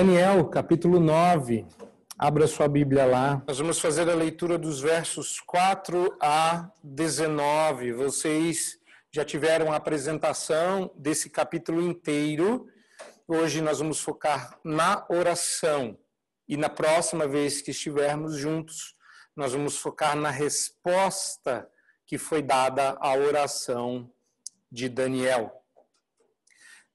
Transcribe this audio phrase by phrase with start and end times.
[0.00, 1.66] Daniel, capítulo 9.
[2.18, 3.42] Abra sua Bíblia lá.
[3.46, 7.92] Nós vamos fazer a leitura dos versos 4 a 19.
[7.92, 8.78] Vocês
[9.12, 12.66] já tiveram a apresentação desse capítulo inteiro.
[13.28, 15.98] Hoje nós vamos focar na oração.
[16.48, 18.96] E na próxima vez que estivermos juntos,
[19.36, 21.68] nós vamos focar na resposta
[22.06, 24.10] que foi dada à oração
[24.72, 25.59] de Daniel.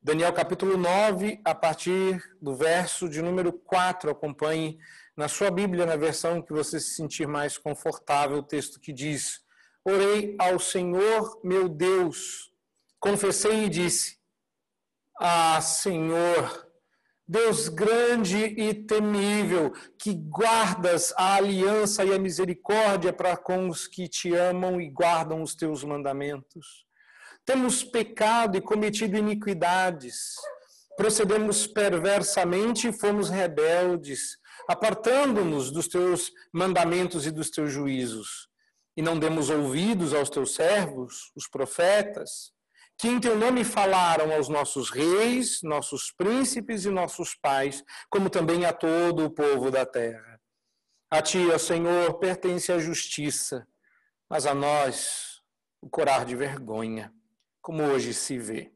[0.05, 4.77] Daniel capítulo 9, a partir do verso de número 4, acompanhe
[5.17, 9.39] na sua Bíblia, na versão que você se sentir mais confortável, o texto que diz:
[9.83, 12.53] Orei ao Senhor meu Deus,
[12.99, 14.19] confessei e disse:
[15.19, 16.69] Ah, Senhor,
[17.27, 24.07] Deus grande e temível, que guardas a aliança e a misericórdia para com os que
[24.07, 26.85] te amam e guardam os teus mandamentos.
[27.45, 30.33] Temos pecado e cometido iniquidades,
[30.97, 38.49] procedemos perversamente e fomos rebeldes, apartando-nos dos teus mandamentos e dos teus juízos.
[38.97, 42.51] E não demos ouvidos aos teus servos, os profetas,
[42.97, 48.65] que em teu nome falaram aos nossos reis, nossos príncipes e nossos pais, como também
[48.65, 50.41] a todo o povo da terra.
[51.11, 53.67] A ti, ó Senhor, pertence a justiça,
[54.27, 55.43] mas a nós
[55.79, 57.13] o corar de vergonha
[57.65, 58.71] como hoje se vê.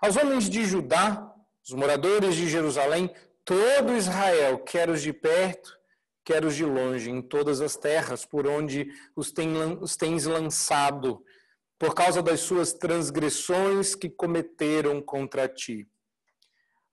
[0.00, 3.12] Aos homens de Judá, os moradores de Jerusalém,
[3.44, 5.76] todo Israel, quer os de perto,
[6.24, 9.32] quer os de longe, em todas as terras por onde os,
[9.96, 11.24] tens lançado,
[11.76, 15.88] por causa das suas transgressões que cometeram contra ti.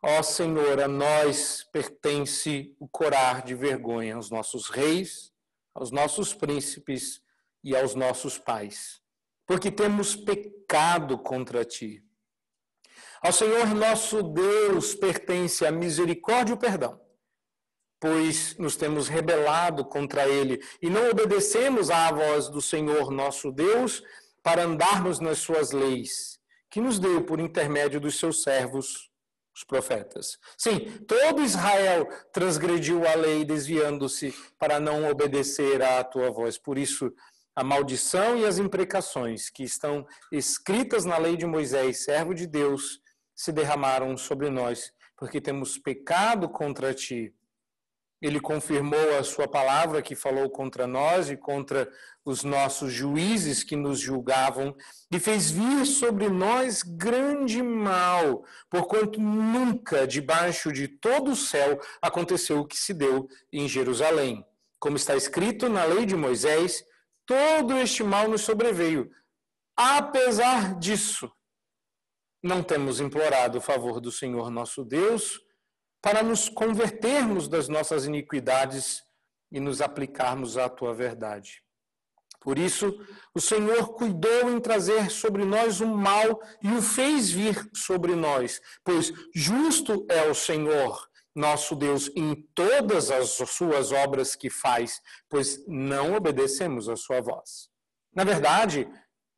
[0.02, 5.32] Ó Senhor, a nós pertence o corar de vergonha aos nossos reis,
[5.76, 7.22] aos nossos príncipes
[7.64, 8.99] e aos nossos pais
[9.50, 12.04] porque temos pecado contra ti.
[13.20, 17.02] Ao Senhor nosso Deus pertence a misericórdia e o perdão,
[18.00, 24.04] pois nos temos rebelado contra ele e não obedecemos à voz do Senhor nosso Deus
[24.44, 26.40] para andarmos nas suas leis,
[26.70, 29.10] que nos deu por intermédio dos seus servos,
[29.56, 30.38] os profetas.
[30.56, 36.56] Sim, todo Israel transgrediu a lei desviando-se para não obedecer à tua voz.
[36.56, 37.12] Por isso,
[37.60, 43.02] a maldição e as imprecações que estão escritas na lei de Moisés, servo de Deus,
[43.36, 47.34] se derramaram sobre nós, porque temos pecado contra ti.
[48.22, 51.92] Ele confirmou a sua palavra que falou contra nós e contra
[52.24, 54.74] os nossos juízes que nos julgavam,
[55.12, 62.62] e fez vir sobre nós grande mal, porquanto nunca debaixo de todo o céu aconteceu
[62.62, 64.46] o que se deu em Jerusalém.
[64.80, 66.88] Como está escrito na lei de Moisés,
[67.30, 69.12] todo este mal nos sobreveio.
[69.78, 71.32] Apesar disso,
[72.42, 75.40] não temos implorado o favor do Senhor nosso Deus
[76.02, 79.04] para nos convertermos das nossas iniquidades
[79.52, 81.64] e nos aplicarmos à tua verdade.
[82.40, 82.98] Por isso,
[83.36, 88.60] o Senhor cuidou em trazer sobre nós o mal e o fez vir sobre nós,
[88.84, 91.08] pois justo é o Senhor
[91.40, 97.70] nosso Deus em todas as suas obras que faz, pois não obedecemos a sua voz.
[98.14, 98.88] Na verdade,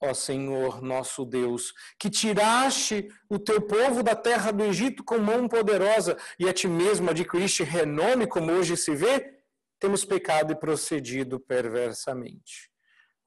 [0.02, 5.48] ó Senhor nosso Deus, que tiraste o teu povo da terra do Egito com mão
[5.48, 9.38] poderosa e a ti mesmo adquiriste renome, como hoje se vê,
[9.80, 12.72] temos pecado e procedido perversamente.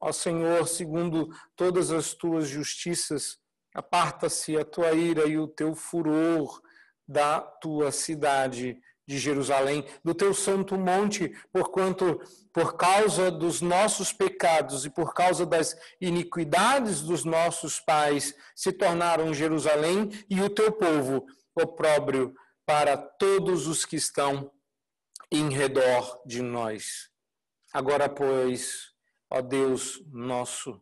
[0.01, 3.39] Ó Senhor, segundo todas as tuas justiças,
[3.73, 6.61] aparta-se a tua ira e o teu furor
[7.06, 12.20] da tua cidade de Jerusalém, do teu santo monte, porquanto
[12.53, 19.34] por causa dos nossos pecados e por causa das iniquidades dos nossos pais se tornaram
[19.34, 24.50] Jerusalém e o teu povo opróbrio para todos os que estão
[25.31, 27.10] em redor de nós.
[27.72, 28.93] Agora, pois,
[29.31, 30.81] ó Deus nosso,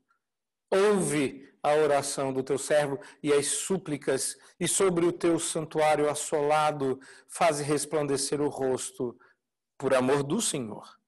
[0.71, 6.99] ouve a oração do teu servo e as súplicas, e sobre o teu santuário assolado,
[7.29, 9.17] faze resplandecer o rosto
[9.79, 10.99] por amor do Senhor.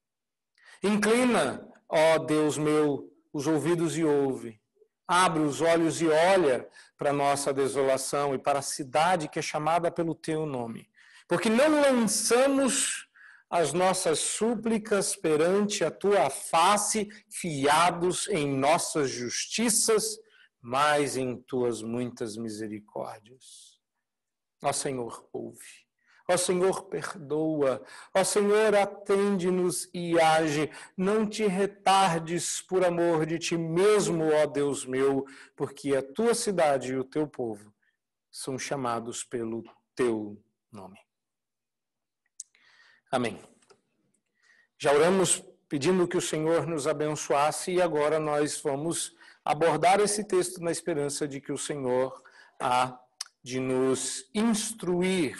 [0.82, 4.60] Inclina, ó Deus meu, os ouvidos e ouve.
[5.06, 9.90] Abre os olhos e olha para nossa desolação e para a cidade que é chamada
[9.90, 10.88] pelo teu nome.
[11.28, 13.08] Porque não lançamos
[13.50, 20.18] as nossas súplicas perante a tua face, fiados em nossas justiças,
[20.66, 23.78] mas em tuas muitas misericórdias.
[24.62, 25.84] Ó Senhor, ouve.
[26.26, 27.84] Ó Senhor, perdoa.
[28.14, 30.70] Ó Senhor, atende-nos e age.
[30.96, 36.94] Não te retardes por amor de ti mesmo, ó Deus meu, porque a tua cidade
[36.94, 37.70] e o teu povo
[38.30, 39.62] são chamados pelo
[39.94, 40.98] teu nome.
[43.10, 43.38] Amém.
[44.78, 50.60] Já oramos pedindo que o Senhor nos abençoasse e agora nós vamos abordar esse texto
[50.62, 52.22] na esperança de que o Senhor
[52.60, 52.98] há
[53.42, 55.38] de nos instruir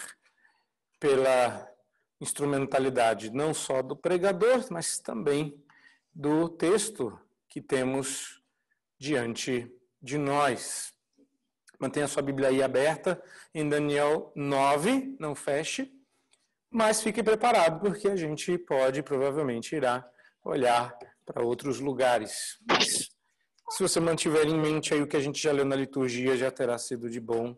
[1.00, 1.68] pela
[2.20, 5.62] instrumentalidade não só do pregador, mas também
[6.14, 7.18] do texto
[7.48, 8.42] que temos
[8.98, 9.70] diante
[10.00, 10.92] de nós.
[11.78, 13.22] Mantenha sua Bíblia aí aberta
[13.54, 15.92] em Daniel 9, não feche,
[16.70, 20.08] mas fique preparado porque a gente pode, provavelmente, irá
[20.42, 22.58] olhar para outros lugares.
[22.66, 23.03] Mas,
[23.74, 26.48] se você mantiver em mente aí o que a gente já leu na liturgia, já
[26.48, 27.56] terá sido de bom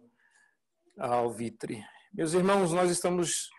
[0.98, 1.84] alvitre.
[2.10, 3.50] Meus irmãos, nós estamos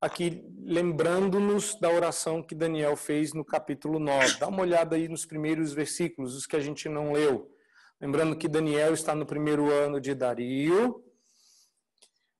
[0.00, 4.38] aqui lembrando-nos da oração que Daniel fez no capítulo 9.
[4.38, 7.54] Dá uma olhada aí nos primeiros versículos, os que a gente não leu.
[8.00, 11.04] Lembrando que Daniel está no primeiro ano de Dario.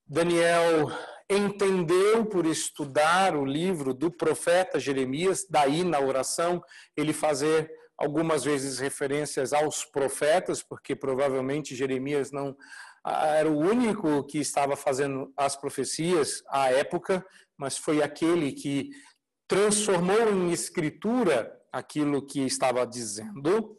[0.07, 0.91] Daniel
[1.29, 6.65] entendeu por estudar o livro do profeta Jeremias, daí na oração
[6.97, 12.57] ele fazer algumas vezes referências aos profetas, porque provavelmente Jeremias não
[13.07, 17.25] era o único que estava fazendo as profecias à época,
[17.57, 18.91] mas foi aquele que
[19.47, 23.77] transformou em escritura aquilo que estava dizendo.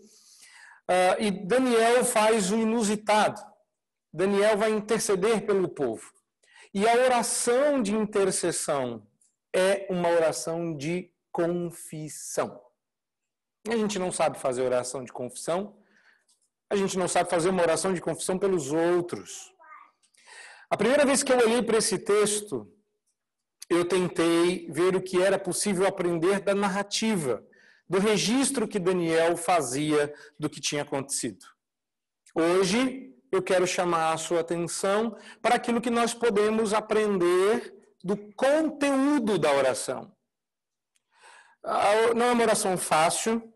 [0.89, 3.41] Uh, e Daniel faz o inusitado.
[4.13, 6.09] Daniel vai interceder pelo povo.
[6.73, 9.05] E a oração de intercessão
[9.53, 12.66] é uma oração de confissão.
[13.69, 15.75] A gente não sabe fazer oração de confissão,
[16.69, 19.53] a gente não sabe fazer uma oração de confissão pelos outros.
[20.69, 22.71] A primeira vez que eu olhei para esse texto,
[23.69, 27.43] eu tentei ver o que era possível aprender da narrativa
[27.89, 31.45] do registro que Daniel fazia do que tinha acontecido.
[32.35, 37.73] Hoje, eu quero chamar a sua atenção para aquilo que nós podemos aprender
[38.03, 40.11] do conteúdo da oração.
[42.15, 43.53] Não é uma oração fácil,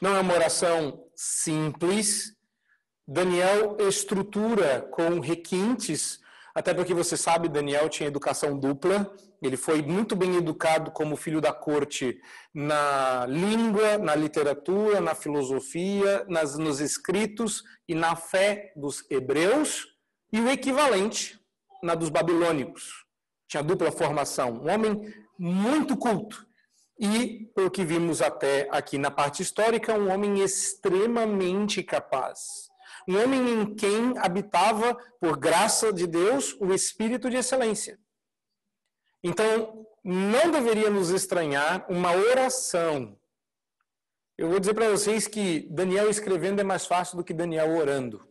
[0.00, 2.32] não é uma oração simples.
[3.06, 6.20] Daniel estrutura com requintes
[6.58, 9.08] até porque você sabe, Daniel tinha educação dupla.
[9.40, 12.20] Ele foi muito bem educado como filho da corte
[12.52, 19.86] na língua, na literatura, na filosofia, nas, nos escritos e na fé dos hebreus,
[20.32, 21.40] e o equivalente
[21.80, 23.04] na dos babilônicos.
[23.46, 24.54] Tinha dupla formação.
[24.54, 26.44] Um homem muito culto.
[26.98, 32.68] E, pelo que vimos até aqui na parte histórica, um homem extremamente capaz
[33.08, 37.98] um homem em quem habitava, por graça de Deus, o espírito de excelência.
[39.24, 43.18] Então, não deveria nos estranhar uma oração.
[44.36, 48.28] Eu vou dizer para vocês que Daniel escrevendo é mais fácil do que Daniel orando.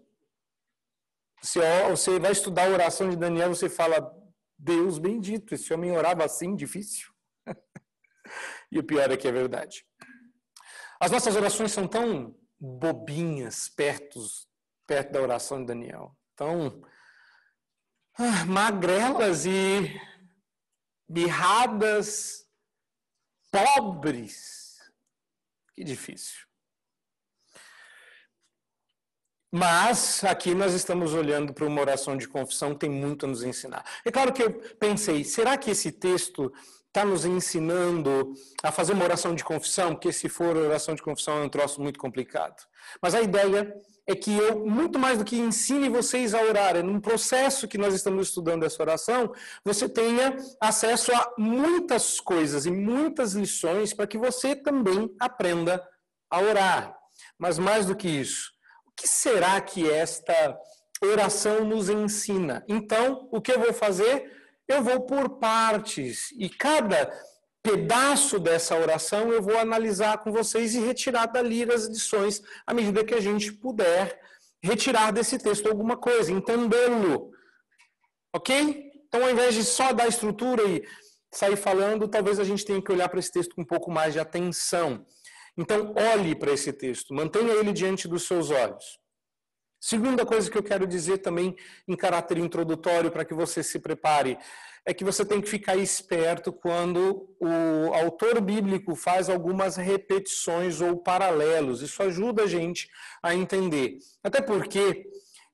[1.42, 1.60] Se
[1.90, 4.16] você vai estudar a oração de Daniel, você fala,
[4.58, 7.12] Deus bendito, esse homem orava assim, difícil.
[8.72, 9.86] e o pior é que é verdade.
[11.00, 14.20] As nossas orações são tão bobinhas perto
[14.88, 16.18] perto da oração de Daniel.
[16.34, 16.82] Então,
[18.18, 20.00] ah, magrelas e
[21.08, 22.48] birradas,
[23.52, 24.80] pobres.
[25.76, 26.48] Que difícil.
[29.52, 33.44] Mas aqui nós estamos olhando para uma oração de confissão que tem muito a nos
[33.44, 33.86] ensinar.
[34.04, 36.52] É claro que eu pensei, será que esse texto
[36.98, 39.94] está nos ensinando a fazer uma oração de confissão?
[39.94, 42.56] Porque se for oração de confissão é um troço muito complicado.
[43.00, 43.72] Mas a ideia
[44.08, 47.78] é que eu, muito mais do que ensine vocês a orar, é num processo que
[47.78, 49.32] nós estamos estudando essa oração,
[49.64, 55.88] você tenha acesso a muitas coisas e muitas lições para que você também aprenda
[56.32, 56.98] a orar.
[57.38, 58.50] Mas mais do que isso,
[58.88, 60.58] o que será que esta
[61.04, 62.66] oração nos ensina?
[62.68, 64.36] Então, o que eu vou fazer?
[64.68, 67.12] Eu vou por partes e cada
[67.64, 73.04] pedaço dessa oração eu vou analisar com vocês e retirar dali as lições à medida
[73.04, 74.20] que a gente puder
[74.62, 77.32] retirar desse texto alguma coisa, entendê-lo.
[78.34, 78.92] Ok?
[79.08, 80.86] Então, ao invés de só dar estrutura e
[81.32, 84.14] sair falando, talvez a gente tenha que olhar para esse texto com um pouco mais
[84.14, 85.06] de atenção.
[85.58, 89.00] Então, olhe para esse texto, mantenha ele diante dos seus olhos.
[89.80, 91.56] Segunda coisa que eu quero dizer também
[91.88, 94.38] em caráter introdutório para que você se prepare
[94.86, 100.96] é que você tem que ficar esperto quando o autor bíblico faz algumas repetições ou
[100.96, 101.82] paralelos.
[101.82, 102.90] Isso ajuda a gente
[103.22, 103.98] a entender.
[104.24, 105.06] Até porque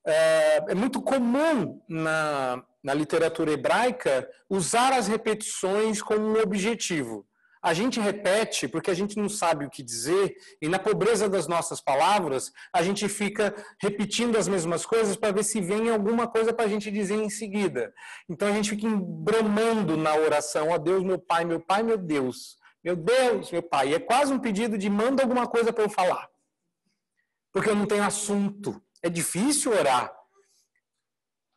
[0.06, 7.26] é, é muito comum na, na literatura hebraica usar as repetições como um objetivo.
[7.64, 11.48] A gente repete porque a gente não sabe o que dizer, e na pobreza das
[11.48, 16.54] nossas palavras, a gente fica repetindo as mesmas coisas para ver se vem alguma coisa
[16.54, 17.94] para a gente dizer em seguida.
[18.28, 22.58] Então a gente fica embramando na oração: ó Deus, meu Pai, meu Pai, meu Deus,
[22.84, 23.92] meu Deus, meu Pai.
[23.92, 26.28] E é quase um pedido de manda alguma coisa para eu falar,
[27.54, 28.84] porque eu não tenho assunto.
[29.02, 30.14] É difícil orar.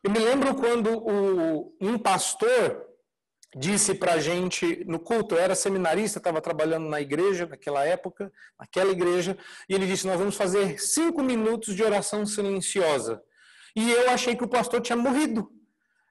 [0.01, 2.86] Eu me lembro quando o, um pastor
[3.57, 8.31] disse para a gente no culto, eu era seminarista, estava trabalhando na igreja naquela época,
[8.59, 9.37] naquela igreja,
[9.67, 13.21] e ele disse: Nós vamos fazer cinco minutos de oração silenciosa.
[13.75, 15.51] E eu achei que o pastor tinha morrido,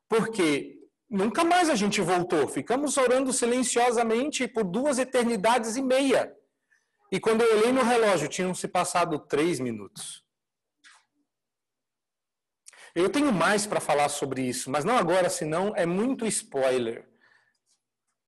[0.08, 2.48] porque nunca mais a gente voltou.
[2.48, 6.32] Ficamos orando silenciosamente por duas eternidades e meia.
[7.10, 10.24] E quando eu olhei no relógio, tinham se passado três minutos.
[12.94, 17.06] Eu tenho mais para falar sobre isso, mas não agora, senão é muito spoiler.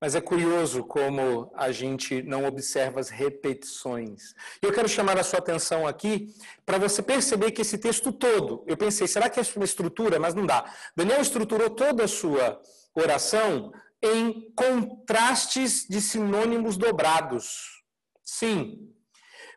[0.01, 4.33] Mas é curioso como a gente não observa as repetições.
[4.61, 6.33] Eu quero chamar a sua atenção aqui
[6.65, 10.17] para você perceber que esse texto todo, eu pensei, será que é uma estrutura?
[10.17, 10.63] Mas não dá.
[10.95, 12.61] Daniel estruturou toda a sua
[12.93, 17.83] oração em contrastes de sinônimos dobrados.
[18.23, 18.89] Sim,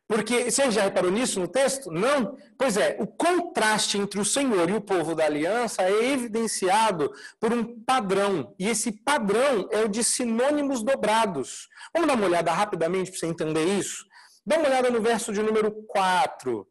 [0.09, 1.91] porque você já reparou nisso no texto?
[1.91, 2.37] Não?
[2.59, 7.53] Pois é, o contraste entre o Senhor e o povo da aliança é evidenciado por
[7.53, 8.55] um padrão.
[8.59, 11.69] E esse padrão é o de sinônimos dobrados.
[11.95, 14.05] Vamos dar uma olhada rapidamente para você entender isso?
[14.45, 16.67] Dá uma olhada no verso de número 4.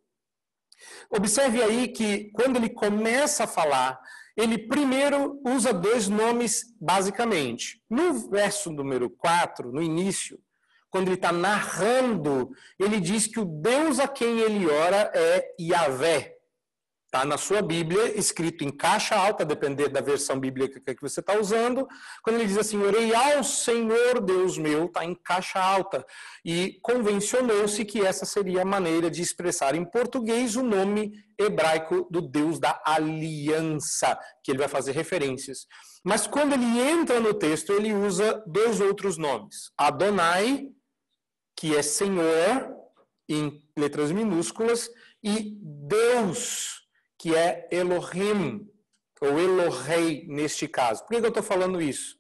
[1.10, 4.00] Observe aí que quando ele começa a falar,
[4.36, 7.82] ele primeiro usa dois nomes basicamente.
[7.90, 10.40] No verso número 4, no início,
[10.92, 16.36] quando ele está narrando, ele diz que o Deus a quem ele ora é Yahvé.
[17.14, 21.38] Está na sua Bíblia, escrito em caixa alta, depender da versão bíblica que você está
[21.38, 21.86] usando.
[22.24, 26.06] Quando ele diz assim, orei ao Senhor Deus meu, está em caixa alta.
[26.46, 32.22] E convencionou-se que essa seria a maneira de expressar em português o nome hebraico do
[32.22, 35.68] Deus da aliança, que ele vai fazer referências.
[36.06, 40.70] Mas quando ele entra no texto, ele usa dois outros nomes: Adonai
[41.62, 42.76] que é Senhor,
[43.30, 44.90] em letras minúsculas,
[45.24, 46.88] e Deus,
[47.20, 48.68] que é Elohim,
[49.22, 51.06] ou Elohei, neste caso.
[51.06, 52.18] Por que eu estou falando isso?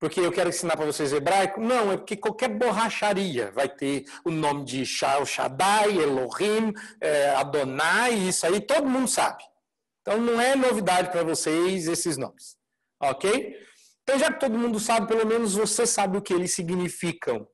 [0.00, 1.60] Porque eu quero ensinar para vocês hebraico?
[1.60, 8.44] Não, é porque qualquer borracharia vai ter o nome de Shaddai, Elohim, é, Adonai, isso
[8.44, 9.44] aí todo mundo sabe.
[10.00, 12.56] Então não é novidade para vocês esses nomes.
[13.00, 13.56] Ok?
[14.02, 17.46] Então, já que todo mundo sabe, pelo menos você sabe o que eles significam.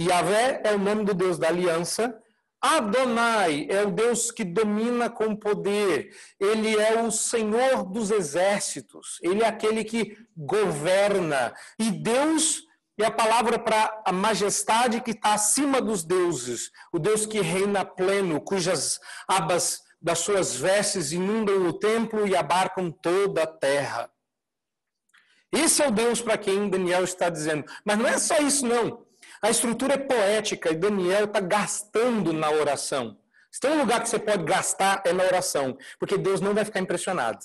[0.00, 2.18] Yahvé é o nome do Deus da aliança.
[2.60, 6.14] Adonai é o Deus que domina com poder.
[6.38, 9.18] Ele é o Senhor dos exércitos.
[9.22, 11.54] Ele é aquele que governa.
[11.78, 12.62] E Deus
[12.98, 16.70] é a palavra para a majestade que está acima dos deuses.
[16.92, 22.90] O Deus que reina pleno, cujas abas das suas vestes inundam o templo e abarcam
[22.90, 24.10] toda a terra.
[25.52, 27.64] Esse é o Deus para quem Daniel está dizendo.
[27.84, 29.09] Mas não é só isso, não.
[29.42, 33.16] A estrutura é poética e Daniel está gastando na oração.
[33.50, 36.64] Se tem um lugar que você pode gastar, é na oração, porque Deus não vai
[36.64, 37.40] ficar impressionado.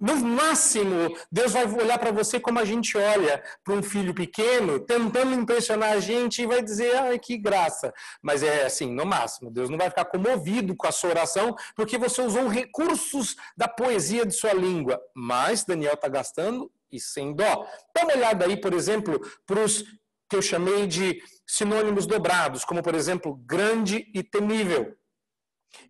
[0.00, 4.80] No máximo, Deus vai olhar para você como a gente olha para um filho pequeno,
[4.80, 7.92] tentando impressionar a gente e vai dizer, ai, que graça.
[8.22, 11.98] Mas é assim, no máximo, Deus não vai ficar comovido com a sua oração, porque
[11.98, 14.98] você usou recursos da poesia de sua língua.
[15.14, 17.66] Mas Daniel está gastando e sem dó.
[17.94, 19.84] Dá uma olhada aí, por exemplo, para os
[20.30, 24.96] que eu chamei de sinônimos dobrados, como por exemplo, grande e temível.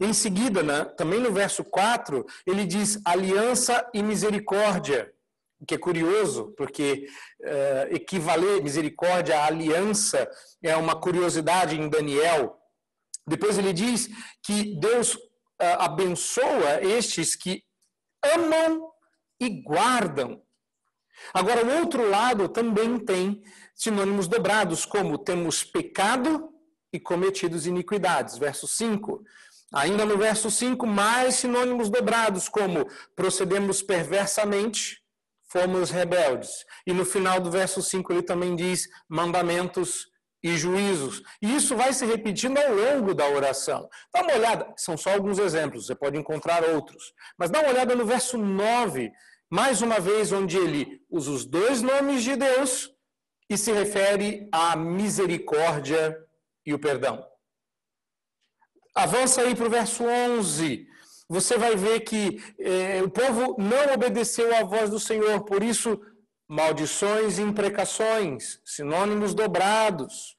[0.00, 5.12] Em seguida, né, também no verso 4, ele diz aliança e misericórdia,
[5.60, 7.06] o que é curioso, porque
[7.42, 10.28] uh, equivaler misericórdia à aliança
[10.62, 12.58] é uma curiosidade em Daniel.
[13.26, 14.08] Depois ele diz
[14.42, 15.20] que Deus uh,
[15.80, 17.62] abençoa estes que
[18.24, 18.90] amam
[19.38, 20.42] e guardam.
[21.34, 23.42] Agora, o outro lado também tem
[23.80, 26.50] sinônimos dobrados, como temos pecado
[26.92, 28.36] e cometidos iniquidades.
[28.36, 29.24] Verso 5.
[29.72, 35.00] Ainda no verso 5, mais sinônimos dobrados, como procedemos perversamente,
[35.50, 36.50] fomos rebeldes.
[36.86, 40.08] E no final do verso 5 ele também diz mandamentos
[40.42, 41.22] e juízos.
[41.40, 43.88] E isso vai se repetindo ao longo da oração.
[44.12, 47.14] Dá uma olhada, são só alguns exemplos, você pode encontrar outros.
[47.38, 49.10] Mas dá uma olhada no verso 9,
[49.48, 52.90] mais uma vez, onde ele usa os dois nomes de Deus
[53.50, 56.16] e se refere à misericórdia
[56.64, 57.26] e o perdão.
[58.94, 60.86] Avança aí para o verso 11.
[61.28, 66.00] Você vai ver que eh, o povo não obedeceu à voz do Senhor, por isso
[66.48, 70.36] maldições e imprecações, sinônimos dobrados.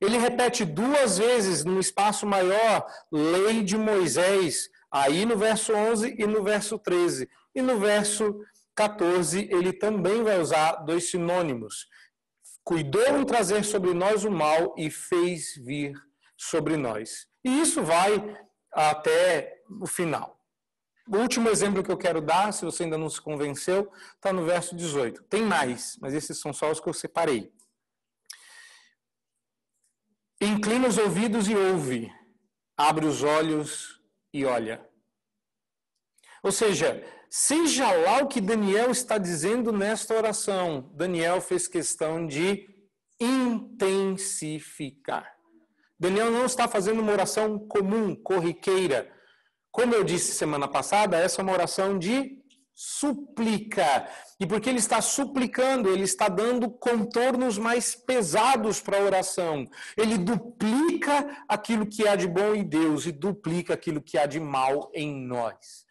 [0.00, 6.26] Ele repete duas vezes no espaço maior, lei de Moisés, aí no verso 11 e
[6.26, 7.28] no verso 13.
[7.54, 8.40] E no verso
[8.74, 11.88] 14, ele também vai usar dois sinônimos.
[12.66, 15.94] Cuidou em trazer sobre nós o mal e fez vir
[16.36, 17.28] sobre nós.
[17.44, 18.36] E isso vai
[18.72, 20.42] até o final.
[21.08, 24.44] O último exemplo que eu quero dar, se você ainda não se convenceu, está no
[24.44, 25.22] verso 18.
[25.28, 27.52] Tem mais, mas esses são só os que eu separei.
[30.40, 32.12] Inclina os ouvidos e ouve,
[32.76, 34.84] abre os olhos e olha.
[36.42, 42.66] Ou seja, seja lá o que Daniel está dizendo nesta oração, Daniel fez questão de
[43.20, 45.36] intensificar.
[45.98, 49.10] Daniel não está fazendo uma oração comum, corriqueira.
[49.70, 52.38] Como eu disse semana passada, essa é uma oração de
[52.74, 54.06] súplica.
[54.38, 59.66] E porque ele está suplicando, ele está dando contornos mais pesados para a oração.
[59.96, 64.38] Ele duplica aquilo que há de bom em Deus e duplica aquilo que há de
[64.38, 65.85] mal em nós.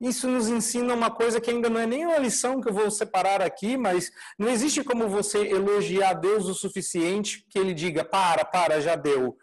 [0.00, 2.90] Isso nos ensina uma coisa que ainda não é nem uma lição que eu vou
[2.90, 8.44] separar aqui, mas não existe como você elogiar Deus o suficiente que ele diga: para,
[8.44, 9.36] para, já deu.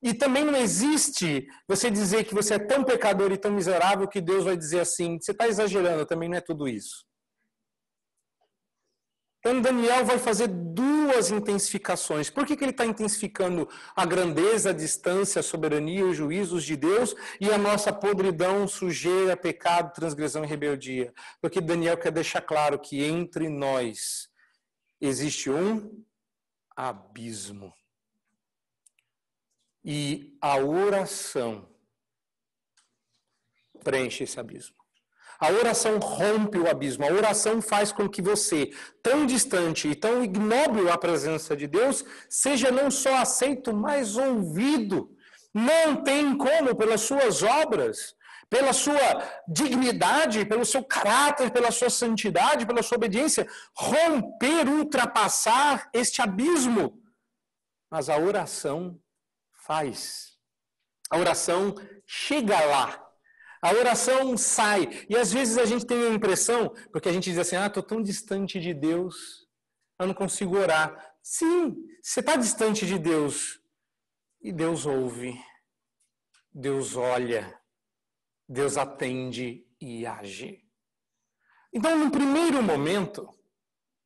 [0.00, 4.20] E também não existe você dizer que você é tão pecador e tão miserável que
[4.20, 7.04] Deus vai dizer assim: você está exagerando, também não é tudo isso.
[9.40, 10.95] Então, Daniel vai fazer duas
[11.30, 12.30] intensificações.
[12.30, 16.76] Por que, que ele está intensificando a grandeza, a distância, a soberania, os juízos de
[16.76, 21.12] Deus e a nossa podridão, sujeira, pecado, transgressão e rebeldia?
[21.40, 24.28] Porque Daniel quer deixar claro que entre nós
[25.00, 26.04] existe um
[26.76, 27.72] abismo.
[29.84, 31.68] E a oração
[33.82, 34.75] preenche esse abismo.
[35.38, 37.04] A oração rompe o abismo.
[37.04, 38.70] A oração faz com que você,
[39.02, 45.10] tão distante e tão ignóbil à presença de Deus, seja não só aceito, mas ouvido.
[45.52, 48.14] Não tem como, pelas suas obras,
[48.48, 56.22] pela sua dignidade, pelo seu caráter, pela sua santidade, pela sua obediência, romper, ultrapassar este
[56.22, 57.02] abismo.
[57.90, 58.98] Mas a oração
[59.66, 60.36] faz.
[61.10, 61.74] A oração
[62.06, 63.05] chega lá.
[63.62, 65.06] A oração sai.
[65.08, 67.82] E às vezes a gente tem a impressão, porque a gente diz assim: ah, estou
[67.82, 69.46] tão distante de Deus,
[69.98, 71.14] eu não consigo orar.
[71.22, 73.60] Sim, você está distante de Deus.
[74.40, 75.36] E Deus ouve,
[76.52, 77.58] Deus olha,
[78.48, 80.64] Deus atende e age.
[81.72, 83.28] Então, no primeiro momento,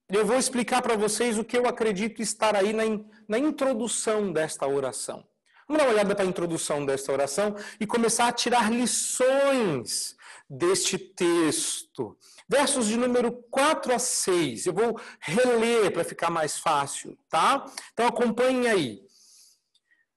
[0.09, 2.83] eu vou explicar para vocês o que eu acredito estar aí na,
[3.29, 5.29] na introdução desta oração.
[5.71, 10.17] Vamos dar uma olhada para a introdução desta oração e começar a tirar lições
[10.49, 12.19] deste texto.
[12.49, 14.67] Versos de número 4 a 6.
[14.67, 17.65] Eu vou reler para ficar mais fácil, tá?
[17.93, 19.01] Então acompanhem aí.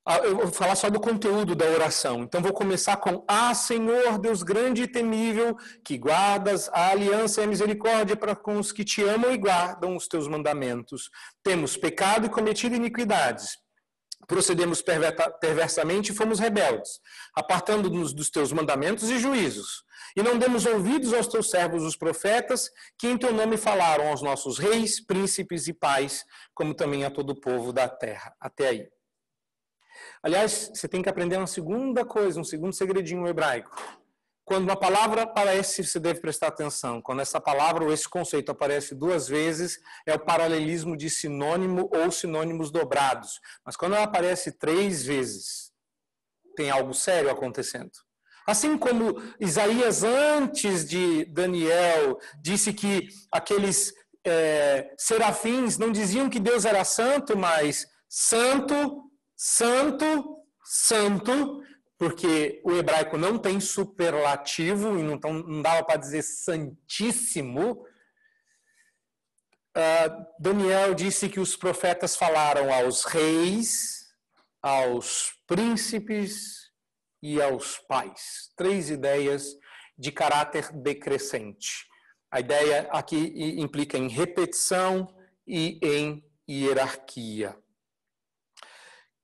[0.03, 2.23] Ah, eu vou falar só do conteúdo da oração.
[2.23, 7.43] Então vou começar com: Ah, Senhor, Deus grande e temível, que guardas a aliança e
[7.43, 11.11] a misericórdia para com os que te amam e guardam os teus mandamentos.
[11.43, 13.62] Temos pecado e cometido iniquidades
[14.27, 16.99] procedemos perversamente e fomos rebeldes,
[17.35, 19.83] apartando-nos dos teus mandamentos e juízos.
[20.15, 24.21] E não demos ouvidos aos teus servos, os profetas, que em teu nome falaram aos
[24.21, 28.35] nossos reis, príncipes e pais, como também a todo o povo da terra.
[28.39, 28.89] Até aí.
[30.21, 34.02] Aliás, você tem que aprender uma segunda coisa, um segundo segredinho hebraico.
[34.45, 37.01] Quando uma palavra aparece, você deve prestar atenção.
[37.01, 42.11] Quando essa palavra ou esse conceito aparece duas vezes, é o paralelismo de sinônimo ou
[42.11, 43.39] sinônimos dobrados.
[43.65, 45.71] Mas quando ela aparece três vezes,
[46.55, 47.91] tem algo sério acontecendo.
[48.45, 53.93] Assim como Isaías, antes de Daniel, disse que aqueles
[54.25, 61.61] é, serafins não diziam que Deus era santo, mas santo, santo, santo,
[62.03, 67.87] porque o hebraico não tem superlativo, e não, tão, não dava para dizer santíssimo.
[69.71, 74.13] Uh, Daniel disse que os profetas falaram aos reis,
[74.61, 76.73] aos príncipes
[77.21, 78.51] e aos pais.
[78.57, 79.57] Três ideias
[79.97, 81.87] de caráter decrescente.
[82.29, 85.07] A ideia aqui implica em repetição
[85.47, 87.57] e em hierarquia.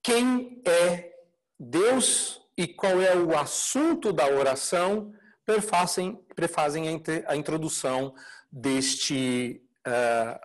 [0.01, 1.11] Quem é
[1.59, 5.13] Deus e qual é o assunto da oração,
[5.45, 8.13] prefazem, prefazem a introdução
[8.51, 10.37] deste, uh,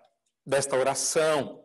[0.47, 1.65] desta oração.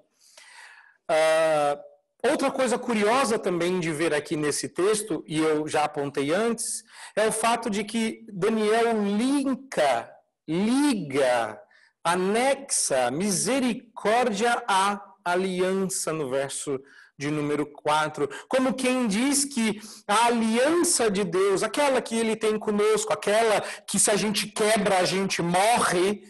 [1.08, 6.84] Uh, outra coisa curiosa também de ver aqui nesse texto, e eu já apontei antes,
[7.16, 10.12] é o fato de que Daniel linka,
[10.48, 11.62] liga
[12.04, 16.82] anexa misericórdia à aliança no verso
[17.20, 22.58] de número 4, como quem diz que a aliança de Deus, aquela que ele tem
[22.58, 26.24] conosco, aquela que se a gente quebra a gente morre,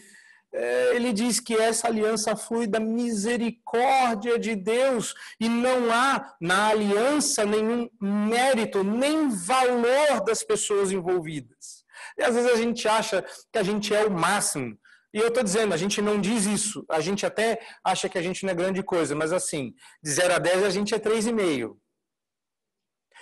[0.52, 6.70] é, ele diz que essa aliança flui da misericórdia de Deus e não há na
[6.70, 11.84] aliança nenhum mérito, nem valor das pessoas envolvidas.
[12.18, 14.76] E às vezes a gente acha que a gente é o máximo.
[15.12, 16.84] E eu estou dizendo, a gente não diz isso.
[16.88, 20.34] A gente até acha que a gente não é grande coisa, mas assim, de 0
[20.34, 21.76] a 10 a gente é 3,5.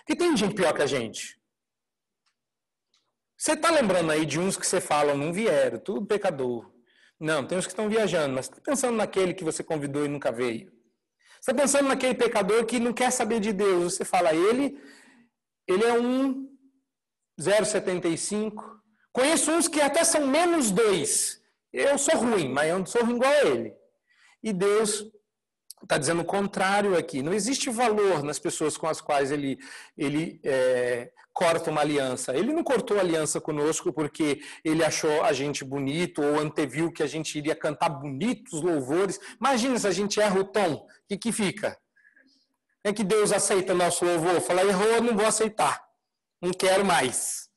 [0.09, 1.39] E tem gente pior que a gente.
[3.37, 6.71] Você está lembrando aí de uns que você fala, não vieram, tudo pecador.
[7.21, 10.31] Não, tem uns que estão viajando, mas está pensando naquele que você convidou e nunca
[10.31, 10.73] veio.
[11.41, 13.95] Você está pensando naquele pecador que não quer saber de Deus.
[13.95, 14.81] Você fala, ele,
[15.67, 16.49] ele é um
[17.41, 18.79] 0,75.
[19.13, 21.38] Conheço uns que até são menos dois.
[21.73, 23.75] Eu sou ruim, mas eu não sou ruim igual a ele.
[24.43, 25.05] E Deus
[25.83, 27.23] está dizendo o contrário aqui.
[27.23, 29.59] Não existe valor nas pessoas com as quais ele,
[29.97, 32.35] ele é, corta uma aliança.
[32.35, 37.07] Ele não cortou aliança conosco porque ele achou a gente bonito ou anteviu que a
[37.07, 39.21] gente iria cantar bonitos louvores.
[39.41, 41.79] Imagina se a gente erra o tom, o que, que fica?
[42.83, 44.41] É que Deus aceita nosso louvor?
[44.41, 45.85] Fala, errou, não vou aceitar.
[46.41, 47.49] Não quero mais.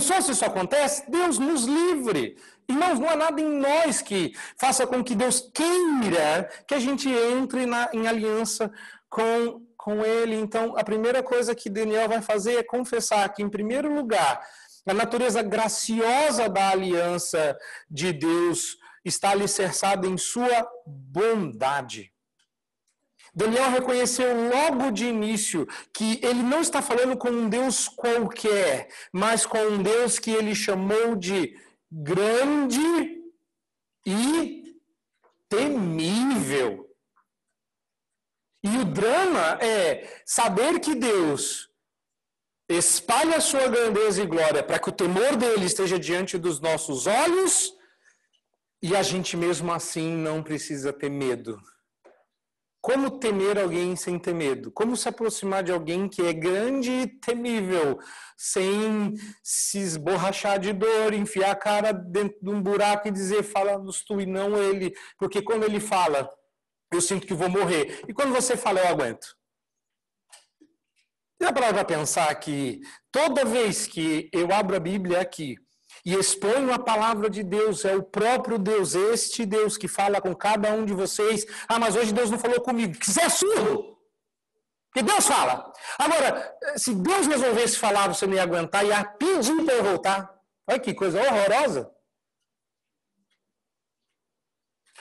[0.00, 1.10] Já se isso acontece?
[1.10, 2.36] Deus nos livre.
[2.68, 7.08] Irmãos, não há nada em nós que faça com que Deus queira que a gente
[7.08, 8.72] entre na, em aliança
[9.08, 10.34] com, com Ele.
[10.36, 14.40] Então, a primeira coisa que Daniel vai fazer é confessar que, em primeiro lugar,
[14.86, 17.56] a natureza graciosa da aliança
[17.90, 22.12] de Deus está alicerçada em sua bondade.
[23.34, 29.44] Daniel reconheceu logo de início que ele não está falando com um Deus qualquer, mas
[29.44, 31.56] com um Deus que ele chamou de
[32.02, 33.22] grande
[34.04, 34.76] e
[35.48, 36.90] temível.
[38.64, 41.70] E o drama é saber que Deus
[42.68, 47.06] espalha a sua grandeza e glória para que o temor dele esteja diante dos nossos
[47.06, 47.72] olhos
[48.82, 51.60] e a gente mesmo assim não precisa ter medo.
[52.84, 54.70] Como temer alguém sem ter medo?
[54.70, 57.98] Como se aproximar de alguém que é grande e temível,
[58.36, 64.04] sem se esborrachar de dor, enfiar a cara dentro de um buraco e dizer, fala-nos
[64.04, 64.92] tu e não ele.
[65.18, 66.28] Porque quando ele fala,
[66.92, 68.02] eu sinto que vou morrer.
[68.06, 69.34] E quando você fala, eu aguento.
[71.40, 75.56] Já para pensar que toda vez que eu abro a Bíblia aqui,
[76.04, 80.34] e exponho a palavra de Deus, é o próprio Deus, este Deus que fala com
[80.34, 81.46] cada um de vocês.
[81.66, 82.94] Ah, mas hoje Deus não falou comigo.
[83.02, 83.94] Você é surdo!
[84.92, 85.72] Que Deus fala.
[85.98, 90.30] Agora, se Deus resolvesse falar, você não ia aguentar, ia pedir para eu voltar.
[90.68, 91.90] Olha que coisa horrorosa.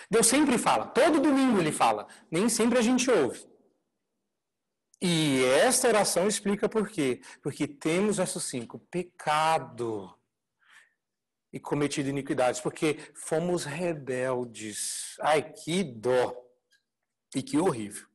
[0.09, 3.45] Deus sempre fala, todo domingo ele fala, nem sempre a gente ouve.
[5.01, 7.21] E esta oração explica por quê.
[7.41, 10.15] Porque temos verso cinco, pecado
[11.53, 15.15] e cometido iniquidades, porque fomos rebeldes.
[15.21, 16.35] Ai, que dó!
[17.35, 18.07] E que horrível.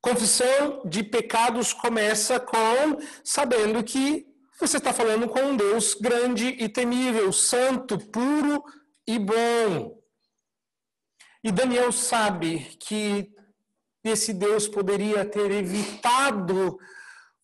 [0.00, 4.26] Confissão de pecados começa com sabendo que
[4.58, 8.64] você está falando com um Deus grande e temível, santo, puro
[9.06, 10.00] e bom.
[11.42, 13.32] E Daniel sabe que
[14.02, 16.78] esse Deus poderia ter evitado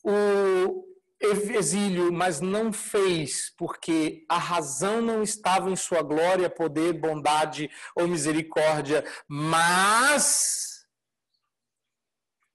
[0.03, 0.92] o
[1.23, 8.09] exílio, mas não fez, porque a razão não estava em sua glória, poder, bondade ou
[8.09, 10.87] misericórdia, mas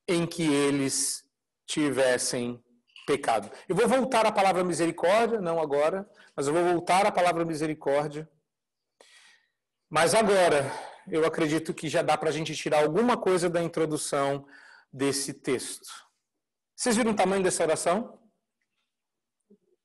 [0.08, 1.26] em que eles
[1.66, 2.64] tivessem
[3.06, 3.50] pecado.
[3.68, 8.30] Eu vou voltar à palavra misericórdia, não agora, mas eu vou voltar à palavra misericórdia.
[9.90, 10.70] Mas agora,
[11.10, 14.46] eu acredito que já dá para a gente tirar alguma coisa da introdução
[14.92, 15.88] desse texto.
[16.76, 18.17] Vocês viram o tamanho dessa oração?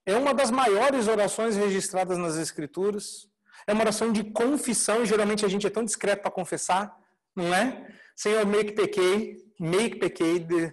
[0.05, 3.29] É uma das maiores orações registradas nas Escrituras.
[3.67, 5.05] É uma oração de confissão.
[5.05, 6.99] Geralmente a gente é tão discreto para confessar,
[7.35, 7.87] não é?
[8.17, 10.73] Senhor, meio que pequei, meio que pequei, deu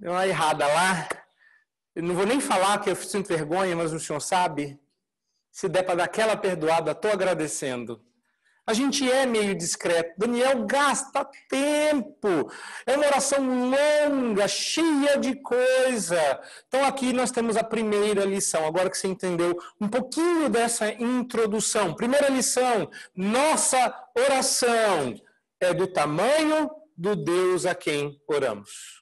[0.00, 1.08] uma errada lá.
[1.94, 4.80] Eu não vou nem falar que eu sinto vergonha, mas o Senhor sabe.
[5.50, 8.02] Se der para dar aquela perdoada, estou agradecendo.
[8.68, 10.12] A gente é meio discreto.
[10.18, 12.52] Daniel gasta tempo.
[12.84, 16.20] É uma oração longa, cheia de coisa.
[16.66, 18.66] Então aqui nós temos a primeira lição.
[18.66, 21.94] Agora que você entendeu um pouquinho dessa introdução.
[21.94, 25.14] Primeira lição: nossa oração
[25.58, 28.97] é do tamanho do Deus a quem oramos.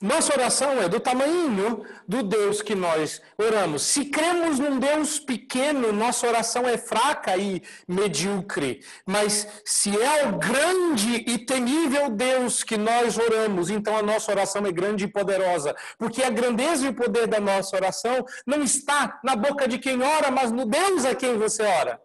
[0.00, 3.82] Nossa oração é do tamanho do Deus que nós oramos.
[3.82, 8.84] Se cremos num Deus pequeno, nossa oração é fraca e medíocre.
[9.04, 14.64] Mas se é o grande e temível Deus que nós oramos, então a nossa oração
[14.64, 15.74] é grande e poderosa.
[15.98, 20.00] Porque a grandeza e o poder da nossa oração não está na boca de quem
[20.00, 22.00] ora, mas no Deus a quem você ora.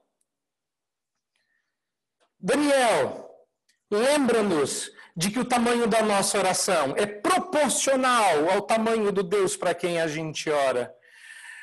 [2.40, 3.30] Daniel,
[3.92, 9.74] lembra-nos de que o tamanho da nossa oração é proporcional ao tamanho do Deus para
[9.74, 10.94] quem a gente ora.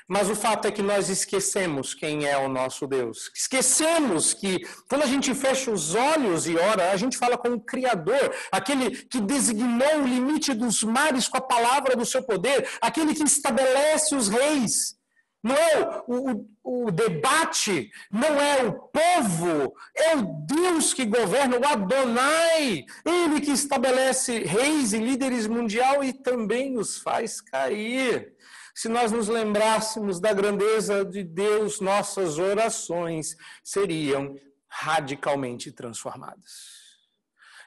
[0.08, 3.30] Mas o fato é que nós esquecemos quem é o nosso Deus.
[3.32, 7.60] Esquecemos que quando a gente fecha os olhos e ora, a gente fala com o
[7.60, 13.14] Criador, aquele que designou o limite dos mares com a palavra do seu poder, aquele
[13.14, 14.99] que estabelece os reis.
[15.42, 21.58] Não é o, o, o, debate, não é o povo, é o Deus que governa,
[21.58, 28.34] o Adonai, ele que estabelece reis e líderes mundial e também os faz cair.
[28.74, 34.36] Se nós nos lembrássemos da grandeza de Deus, nossas orações seriam
[34.68, 36.80] radicalmente transformadas.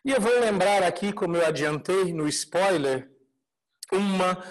[0.05, 3.09] E eu vou lembrar aqui, como eu adiantei no spoiler,
[3.91, 4.43] uma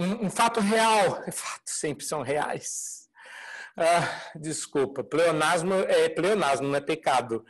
[0.00, 1.22] um, um fato real.
[1.32, 3.08] Fatos sempre são reais.
[3.76, 7.44] Ah, desculpa, pleonasmo é pleonasmo, não é pecado.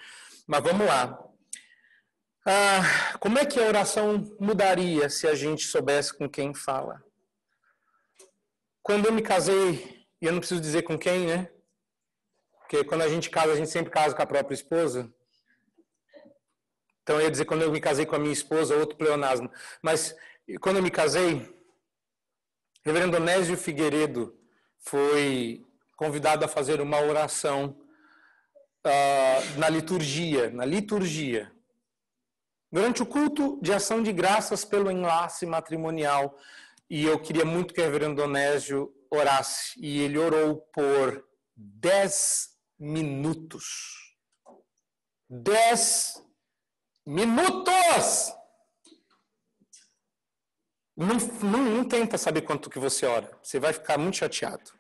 [0.47, 1.19] Mas vamos lá.
[2.47, 7.03] Ah, como é que a oração mudaria se a gente soubesse com quem fala?
[8.83, 11.51] Quando eu me casei, e eu não preciso dizer com quem, né?
[12.61, 15.13] Porque quando a gente casa, a gente sempre casa com a própria esposa.
[17.03, 19.51] Então eu ia dizer quando eu me casei com a minha esposa, outro pleonasmo.
[19.83, 20.15] Mas
[20.61, 21.60] quando eu me casei,
[22.83, 24.35] Reverendo Onésio Figueiredo
[24.79, 25.65] foi
[25.97, 27.77] convidado a fazer uma oração
[28.87, 31.53] uh, na liturgia, na liturgia.
[32.73, 36.39] Durante o culto de ação de graças pelo enlace matrimonial,
[36.89, 44.17] e eu queria muito que o reverendo Onésio orasse, e ele orou por dez minutos.
[45.29, 46.15] Dez
[47.05, 48.40] minutos!
[51.01, 51.17] Não,
[51.49, 53.31] não, não tenta saber quanto que você ora.
[53.43, 54.71] Você vai ficar muito chateado.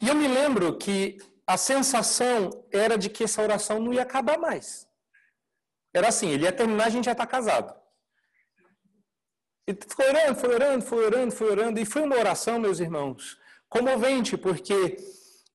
[0.00, 4.38] E eu me lembro que a sensação era de que essa oração não ia acabar
[4.38, 4.88] mais.
[5.92, 7.78] Era assim, ele ia terminar, a gente já está casado.
[9.68, 11.80] E foi orando, foi orando, foi orando, foi orando.
[11.80, 13.38] E foi uma oração, meus irmãos,
[13.68, 14.96] comovente, porque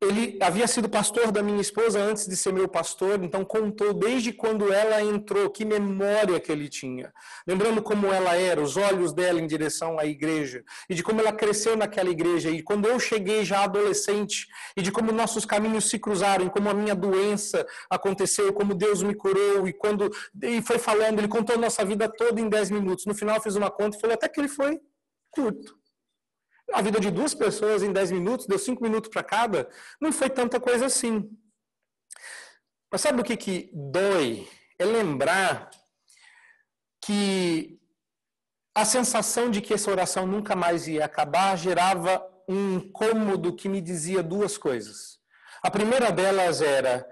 [0.02, 4.32] ele havia sido pastor da minha esposa antes de ser meu pastor, então contou desde
[4.32, 7.14] quando ela entrou, que memória que ele tinha.
[7.46, 11.34] Lembrando como ela era, os olhos dela em direção à igreja, e de como ela
[11.34, 16.00] cresceu naquela igreja, e quando eu cheguei já adolescente, e de como nossos caminhos se
[16.00, 20.10] cruzaram, e como a minha doença aconteceu, como Deus me curou, e quando
[20.42, 23.06] e foi falando, ele contou a nossa vida toda em 10 minutos.
[23.06, 24.80] No final fez uma conta e falou até que ele foi
[25.30, 25.79] curto.
[26.74, 30.30] A vida de duas pessoas em dez minutos, deu cinco minutos para cada, não foi
[30.30, 31.30] tanta coisa assim.
[32.92, 34.48] Mas sabe o que, que dói?
[34.78, 35.70] É lembrar
[37.04, 37.80] que
[38.76, 43.82] a sensação de que essa oração nunca mais ia acabar gerava um incômodo que me
[43.82, 45.20] dizia duas coisas.
[45.62, 47.08] A primeira delas era: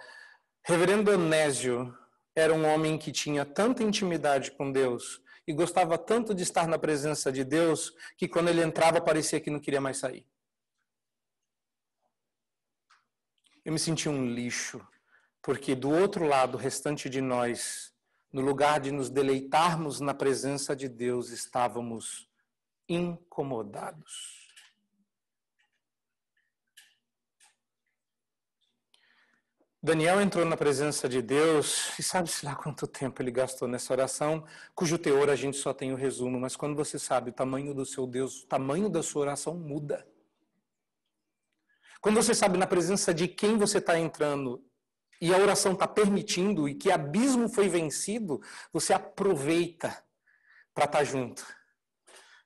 [0.66, 1.94] Reverendo Onésio
[2.36, 6.78] era um homem que tinha tanta intimidade com Deus e gostava tanto de estar na
[6.78, 10.28] presença de Deus que quando ele entrava parecia que não queria mais sair.
[13.64, 14.86] Eu me senti um lixo,
[15.42, 17.94] porque do outro lado, o restante de nós,
[18.32, 22.30] no lugar de nos deleitarmos na presença de Deus, estávamos
[22.88, 24.47] incomodados.
[29.88, 34.44] Daniel entrou na presença de Deus e sabe-se lá quanto tempo ele gastou nessa oração,
[34.76, 37.86] cujo teor a gente só tem o resumo, mas quando você sabe o tamanho do
[37.86, 40.06] seu Deus, o tamanho da sua oração muda.
[42.02, 44.62] Quando você sabe na presença de quem você está entrando
[45.22, 48.42] e a oração está permitindo e que abismo foi vencido,
[48.74, 50.04] você aproveita
[50.74, 51.48] para estar tá junto.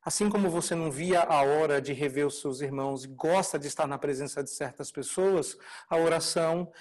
[0.05, 3.65] Assim como você não via a hora de rever os seus irmãos e gosta de
[3.65, 5.57] estar na presença de certas pessoas,
[5.89, 6.71] a oração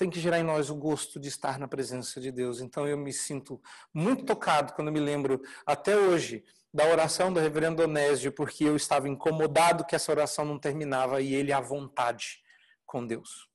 [0.00, 2.62] tem que gerar em nós o gosto de estar na presença de Deus.
[2.62, 3.60] Então eu me sinto
[3.92, 9.10] muito tocado quando me lembro até hoje da oração do reverendo Onésio, porque eu estava
[9.10, 12.42] incomodado que essa oração não terminava e ele à vontade
[12.86, 13.46] com Deus.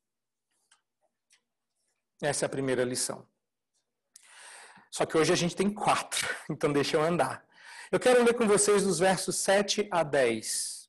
[2.21, 3.27] Essa é a primeira lição.
[4.91, 7.43] Só que hoje a gente tem quatro, então deixa eu andar.
[7.91, 10.84] Eu quero ler com vocês dos versos 7 a 10.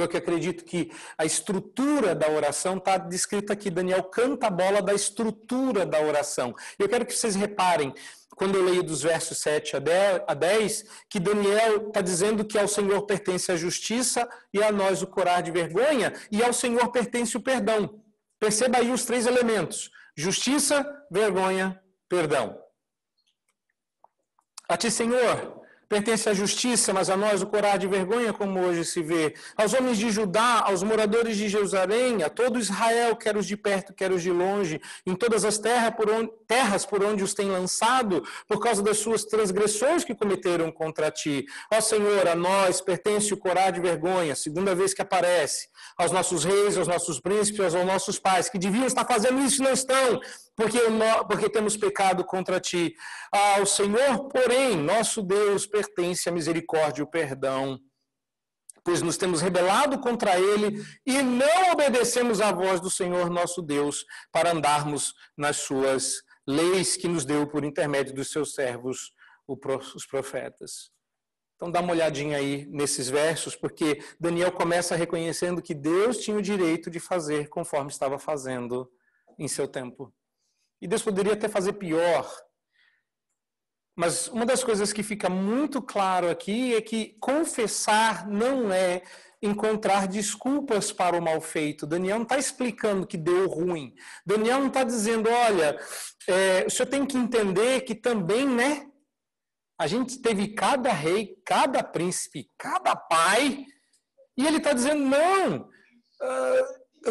[0.00, 3.70] Eu acredito que a estrutura da oração está descrita aqui.
[3.70, 6.54] Daniel canta a bola da estrutura da oração.
[6.78, 7.94] Eu quero que vocês reparem,
[8.34, 9.76] quando eu leio dos versos 7
[10.26, 15.00] a 10, que Daniel está dizendo que ao Senhor pertence a justiça e a nós
[15.02, 18.02] o corar de vergonha, e ao Senhor pertence o perdão.
[18.40, 22.58] Perceba aí os três elementos: justiça, vergonha, perdão.
[24.68, 28.84] A ti, Senhor, Pertence à justiça, mas a nós o corar de vergonha, como hoje
[28.84, 29.34] se vê.
[29.56, 33.92] Aos homens de Judá, aos moradores de Jerusalém, a todo Israel, quer os de perto,
[33.92, 37.50] quer os de longe, em todas as terras por onde, terras por onde os tem
[37.50, 41.44] lançado, por causa das suas transgressões que cometeram contra ti.
[41.72, 46.44] Ó Senhor, a nós pertence o corar de vergonha, segunda vez que aparece, aos nossos
[46.44, 50.20] reis, aos nossos príncipes, aos nossos pais, que deviam estar fazendo isso e não estão,
[50.56, 50.78] porque,
[51.26, 52.94] porque temos pecado contra ti.
[53.32, 57.78] Ao Senhor, porém, nosso Deus, pertence a misericórdia e o perdão,
[58.84, 64.04] pois nos temos rebelado contra ele e não obedecemos à voz do Senhor nosso Deus
[64.30, 69.12] para andarmos nas suas leis que nos deu por intermédio dos seus servos,
[69.48, 70.90] os profetas.
[71.56, 76.42] Então dá uma olhadinha aí nesses versos, porque Daniel começa reconhecendo que Deus tinha o
[76.42, 78.90] direito de fazer conforme estava fazendo
[79.38, 80.12] em seu tempo.
[80.80, 82.30] E Deus poderia até fazer pior.
[83.96, 89.02] Mas uma das coisas que fica muito claro aqui é que confessar não é
[89.40, 91.86] encontrar desculpas para o mal feito.
[91.86, 93.94] Daniel não está explicando que deu ruim.
[94.26, 95.78] Daniel não está dizendo, olha,
[96.26, 98.86] é, o senhor tem que entender que também, né?
[99.78, 103.66] A gente teve cada rei, cada príncipe, cada pai,
[104.36, 105.68] e ele está dizendo, não,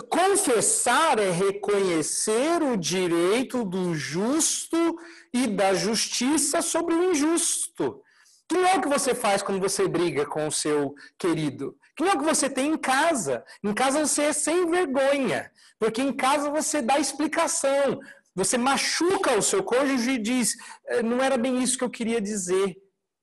[0.10, 4.97] Confessar é reconhecer o direito do justo
[5.32, 8.01] e da justiça sobre o injusto.
[8.47, 11.77] Que não é o que você faz quando você briga com o seu querido.
[11.95, 13.43] Que não é o que você tem em casa.
[13.63, 15.51] Em casa você é sem vergonha.
[15.77, 17.99] Porque em casa você dá explicação.
[18.36, 20.56] Você machuca o seu cônjuge e diz:
[20.88, 22.75] eh, não era bem isso que eu queria dizer.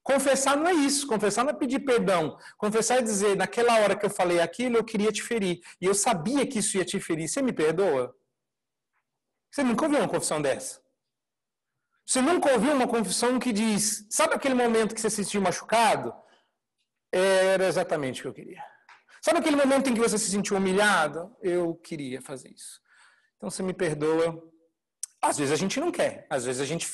[0.03, 1.07] Confessar não é isso.
[1.07, 2.37] Confessar não é pedir perdão.
[2.57, 5.61] Confessar é dizer, naquela hora que eu falei aquilo, eu queria te ferir.
[5.81, 7.29] E eu sabia que isso ia te ferir.
[7.29, 8.15] Você me perdoa?
[9.51, 10.81] Você nunca ouviu uma confissão dessa?
[12.07, 16.13] Você nunca ouviu uma confissão que diz, sabe aquele momento que você se sentiu machucado?
[17.13, 18.65] Era exatamente o que eu queria.
[19.23, 21.37] Sabe aquele momento em que você se sentiu humilhado?
[21.43, 22.81] Eu queria fazer isso.
[23.37, 24.43] Então você me perdoa.
[25.23, 26.89] Às vezes a gente não quer, às vezes a gente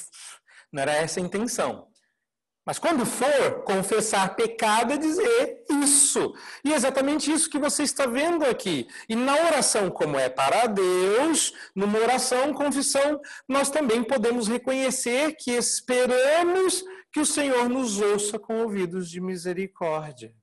[0.72, 1.88] não era essa a intenção.
[2.66, 6.35] Mas quando for confessar pecado é dizer isso.
[6.64, 8.88] E é exatamente isso que você está vendo aqui.
[9.09, 15.52] E na oração, como é para Deus, numa oração, confissão, nós também podemos reconhecer que
[15.52, 20.35] esperamos que o Senhor nos ouça com ouvidos de misericórdia.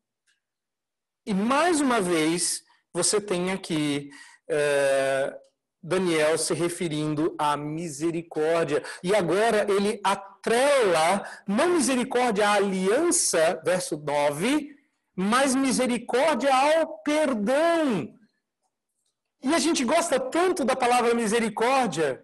[1.26, 4.10] E mais uma vez, você tem aqui.
[4.48, 5.38] É,
[5.84, 8.82] Daniel se referindo à misericórdia.
[9.04, 14.74] E agora ele atrela, não misericórdia à aliança, verso 9,
[15.14, 18.18] mas misericórdia ao perdão.
[19.44, 22.24] E a gente gosta tanto da palavra misericórdia.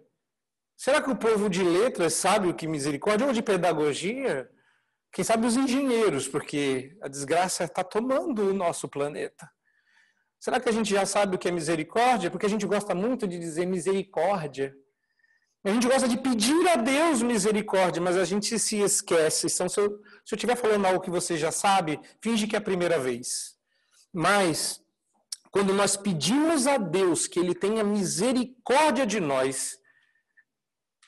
[0.78, 4.50] Será que o povo de letras sabe o que misericórdia ou de pedagogia?
[5.12, 9.52] Quem sabe os engenheiros, porque a desgraça está tomando o nosso planeta.
[10.40, 12.32] Será que a gente já sabe o que é misericórdia?
[12.32, 14.74] Porque a gente gosta muito de dizer misericórdia.
[15.64, 19.48] A gente gosta de pedir a Deus misericórdia, mas a gente se esquece.
[19.48, 22.98] Então, se eu estiver falando algo que você já sabe, finge que é a primeira
[22.98, 23.58] vez.
[24.14, 24.82] Mas,
[25.52, 29.78] quando nós pedimos a Deus que Ele tenha misericórdia de nós,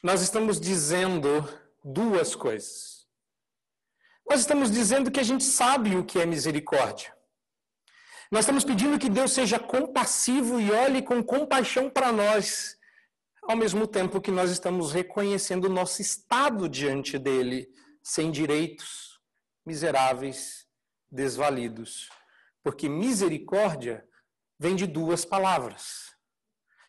[0.04, 1.48] nós estamos dizendo
[1.84, 3.08] duas coisas.
[4.30, 7.16] Nós estamos dizendo que a gente sabe o que é misericórdia.
[8.32, 12.78] Nós estamos pedindo que Deus seja compassivo e olhe com compaixão para nós,
[13.44, 17.68] ao mesmo tempo que nós estamos reconhecendo o nosso estado diante dele,
[18.02, 19.20] sem direitos,
[19.66, 20.66] miseráveis,
[21.12, 22.10] desvalidos.
[22.64, 24.08] Porque misericórdia
[24.58, 26.16] vem de duas palavras.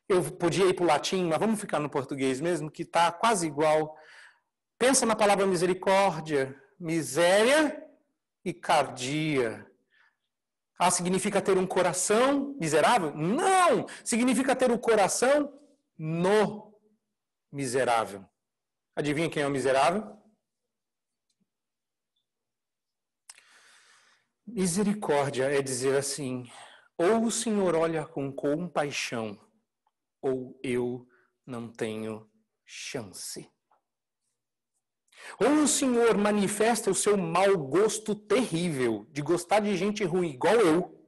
[0.09, 3.49] Eu podia ir para o latim, mas vamos ficar no português mesmo, que está quase
[3.49, 3.97] igual.
[4.79, 7.85] Pensa na palavra misericórdia, miséria
[8.45, 9.72] e cardia.
[10.85, 13.15] Ah, significa ter um coração miserável?
[13.15, 13.87] Não!
[14.05, 15.57] Significa ter o um coração
[15.97, 16.77] no
[17.53, 18.29] miserável.
[18.97, 20.21] Adivinha quem é o miserável?
[24.45, 26.51] Misericórdia é dizer assim:
[26.99, 29.39] ou o Senhor olha com compaixão,
[30.21, 31.07] ou eu
[31.47, 32.29] não tenho
[32.67, 33.49] chance.
[35.41, 40.55] Ou o Senhor manifesta o seu mau gosto terrível de gostar de gente ruim igual
[40.55, 40.99] eu,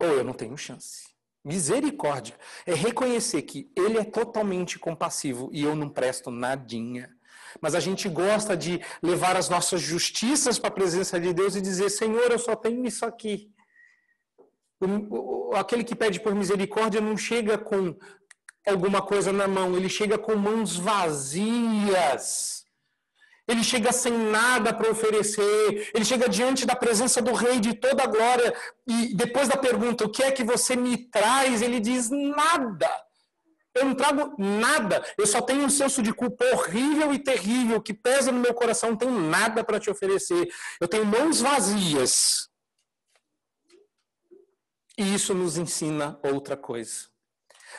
[0.00, 1.06] ou eu não tenho chance.
[1.44, 2.36] Misericórdia
[2.66, 7.14] é reconhecer que ele é totalmente compassivo e eu não presto nadinha.
[7.60, 11.60] Mas a gente gosta de levar as nossas justiças para a presença de Deus e
[11.60, 13.50] dizer: Senhor, eu só tenho isso aqui.
[14.80, 17.96] O, o, aquele que pede por misericórdia não chega com
[18.70, 22.64] alguma coisa na mão, ele chega com mãos vazias.
[23.48, 28.02] Ele chega sem nada para oferecer, ele chega diante da presença do Rei de toda
[28.02, 28.52] a glória,
[28.86, 31.62] e depois da pergunta: O que é que você me traz?
[31.62, 32.90] Ele diz: Nada.
[33.72, 35.04] Eu não trago nada.
[35.18, 38.90] Eu só tenho um senso de culpa horrível e terrível que pesa no meu coração.
[38.90, 40.48] Não tenho nada para te oferecer.
[40.80, 42.48] Eu tenho mãos vazias.
[44.96, 47.08] E isso nos ensina outra coisa.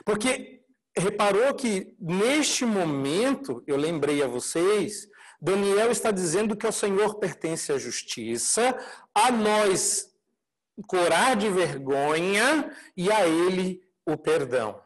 [0.05, 0.56] Porque
[0.99, 5.07] reparou que neste momento, eu lembrei a vocês,
[5.39, 8.75] Daniel está dizendo que ao Senhor pertence a justiça,
[9.13, 10.11] a nós
[10.87, 14.81] corar de vergonha e a ele o perdão.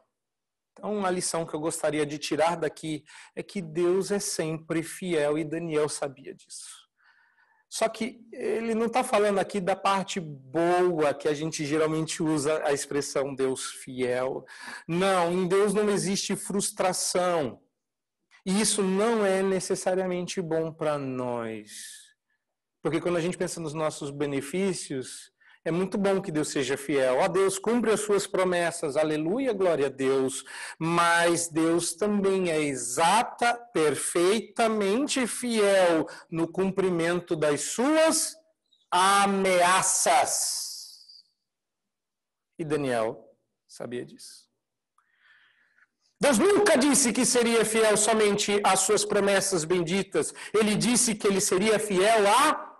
[0.73, 3.03] Então, uma lição que eu gostaria de tirar daqui
[3.35, 6.80] é que Deus é sempre fiel e Daniel sabia disso.
[7.71, 12.61] Só que ele não está falando aqui da parte boa que a gente geralmente usa
[12.65, 14.45] a expressão Deus fiel.
[14.85, 17.61] Não, em Deus não existe frustração.
[18.45, 22.11] E isso não é necessariamente bom para nós.
[22.81, 25.30] Porque quando a gente pensa nos nossos benefícios,
[25.63, 27.17] é muito bom que Deus seja fiel.
[27.19, 28.97] Ó Deus, cumpre as suas promessas.
[28.97, 30.43] Aleluia, glória a Deus.
[30.79, 38.35] Mas Deus também é exata, perfeitamente fiel no cumprimento das suas
[38.89, 40.41] ameaças.
[42.57, 43.23] E Daniel
[43.67, 44.49] sabia disso.
[46.19, 50.33] Deus nunca disse que seria fiel somente às suas promessas benditas.
[50.53, 52.70] Ele disse que ele seria fiel a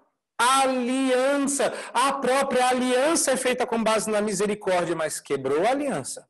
[0.42, 1.74] aliança.
[1.94, 6.28] A própria aliança é feita com base na misericórdia, mas quebrou a aliança.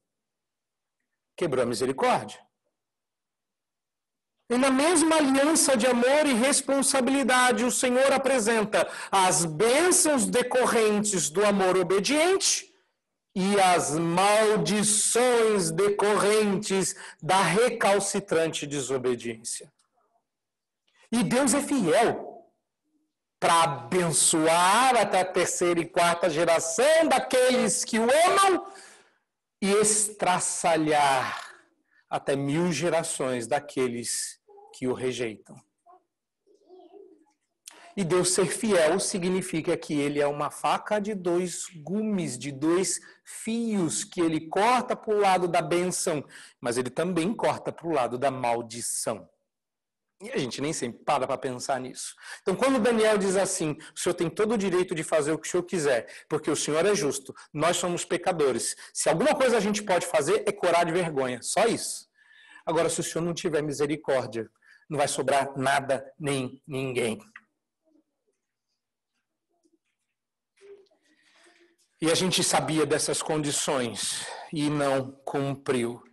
[1.36, 2.40] Quebrou a misericórdia.
[4.50, 11.46] E na mesma aliança de amor e responsabilidade, o Senhor apresenta as bênçãos decorrentes do
[11.46, 12.70] amor obediente
[13.34, 19.72] e as maldições decorrentes da recalcitrante desobediência.
[21.10, 22.31] E Deus é fiel
[23.42, 28.68] para abençoar até a terceira e quarta geração daqueles que o amam
[29.60, 31.52] e estraçalhar
[32.08, 34.40] até mil gerações daqueles
[34.76, 35.60] que o rejeitam.
[37.98, 43.00] E Deus ser fiel significa que ele é uma faca de dois gumes, de dois
[43.26, 46.24] fios, que ele corta para o lado da benção,
[46.62, 49.28] mas ele também corta para o lado da maldição.
[50.22, 52.16] E a gente nem sempre para para pensar nisso.
[52.42, 55.48] Então, quando Daniel diz assim: o senhor tem todo o direito de fazer o que
[55.48, 58.76] o senhor quiser, porque o senhor é justo, nós somos pecadores.
[58.94, 62.08] Se alguma coisa a gente pode fazer é corar de vergonha, só isso.
[62.64, 64.48] Agora, se o senhor não tiver misericórdia,
[64.88, 67.20] não vai sobrar nada nem ninguém.
[72.00, 76.04] E a gente sabia dessas condições e não cumpriu.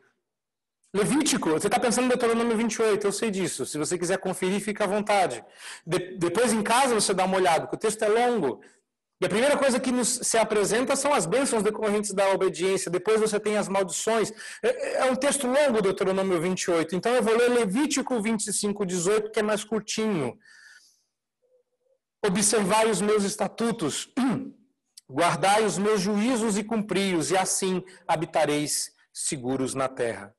[0.99, 3.64] Levítico, você está pensando no Deuteronômio 28, eu sei disso.
[3.64, 5.44] Se você quiser conferir, fica à vontade.
[5.86, 8.61] De, depois em casa você dá uma olhada, porque o texto é longo.
[9.20, 12.90] E a primeira coisa que nos se apresenta são as bênçãos decorrentes da obediência.
[12.90, 14.32] Depois você tem as maldições.
[14.61, 16.96] É, é um texto longo, Deuteronômio 28.
[16.96, 20.36] Então eu vou ler Levítico 25, 18, que é mais curtinho.
[22.26, 24.12] Observai os meus estatutos,
[25.09, 30.34] guardai os meus juízos e cumpri-os, e assim habitareis seguros na terra.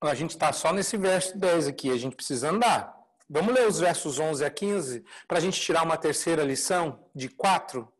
[0.00, 2.94] A gente está só nesse verso 10 aqui, a gente precisa andar.
[3.28, 7.28] Vamos ler os versos 11 a 15 para a gente tirar uma terceira lição de
[7.28, 7.92] quatro.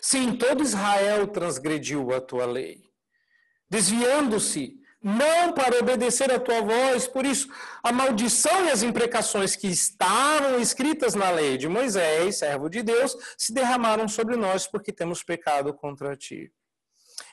[0.00, 2.84] Sim, todo Israel transgrediu a tua lei,
[3.68, 7.48] desviando-se não para obedecer a tua voz, por isso
[7.82, 13.16] a maldição e as imprecações que estavam escritas na lei de Moisés, servo de Deus,
[13.36, 16.52] se derramaram sobre nós porque temos pecado contra ti.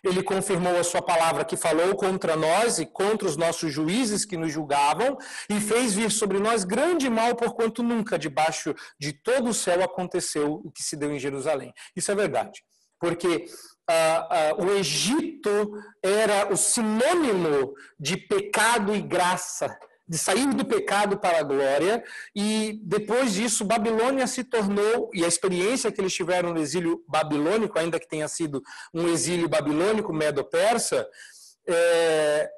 [0.03, 4.37] Ele confirmou a sua palavra que falou contra nós e contra os nossos juízes que
[4.37, 5.17] nos julgavam
[5.49, 10.61] e fez vir sobre nós grande mal, porquanto nunca debaixo de todo o céu aconteceu
[10.63, 11.73] o que se deu em Jerusalém.
[11.95, 12.63] Isso é verdade,
[12.99, 13.45] porque
[13.89, 15.73] ah, ah, o Egito
[16.03, 19.77] era o sinônimo de pecado e graça
[20.08, 22.03] de sair do pecado para a glória,
[22.36, 27.78] e depois disso, Babilônia se tornou, e a experiência que eles tiveram no exílio babilônico,
[27.78, 31.08] ainda que tenha sido um exílio babilônico, medo-persa,
[31.68, 32.49] é,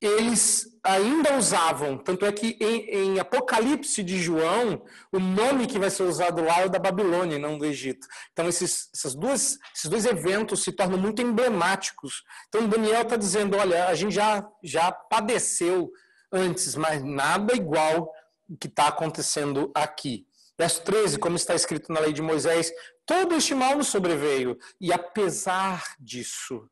[0.00, 5.90] eles ainda usavam, tanto é que em, em, Apocalipse de João, o nome que vai
[5.90, 8.06] ser usado lá é da Babilônia, não do Egito.
[8.32, 12.22] Então, esses, essas duas, esses dois eventos se tornam muito emblemáticos.
[12.48, 15.90] Então, Daniel está dizendo: olha, a gente já, já padeceu
[16.32, 18.12] antes, mas nada igual
[18.48, 20.26] o que está acontecendo aqui.
[20.58, 22.72] Verso 13, como está escrito na lei de Moisés,
[23.06, 26.68] todo este mal nos sobreveio, e apesar disso,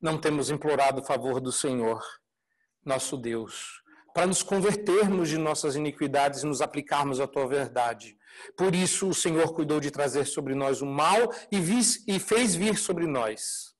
[0.00, 2.02] não temos implorado o favor do Senhor,
[2.84, 3.82] nosso Deus,
[4.14, 8.16] para nos convertermos de nossas iniquidades e nos aplicarmos à tua verdade.
[8.56, 12.54] Por isso o Senhor cuidou de trazer sobre nós o mal e, vis, e fez
[12.54, 13.74] vir sobre nós.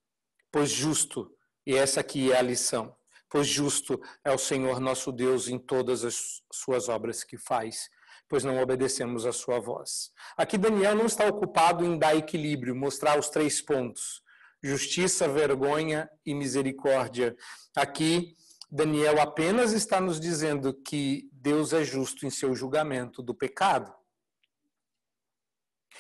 [0.51, 1.35] Pois justo,
[1.67, 2.95] e essa aqui é a lição,
[3.33, 7.89] pois justo é o Senhor nosso Deus em todas as suas obras que faz,
[8.29, 10.13] pois não obedecemos a sua voz.
[10.37, 14.23] Aqui Daniel não está ocupado em dar equilíbrio, mostrar os três pontos
[14.63, 17.37] justiça, vergonha e misericórdia.
[17.75, 18.37] Aqui,
[18.71, 23.93] Daniel apenas está nos dizendo que Deus é justo em seu julgamento do pecado.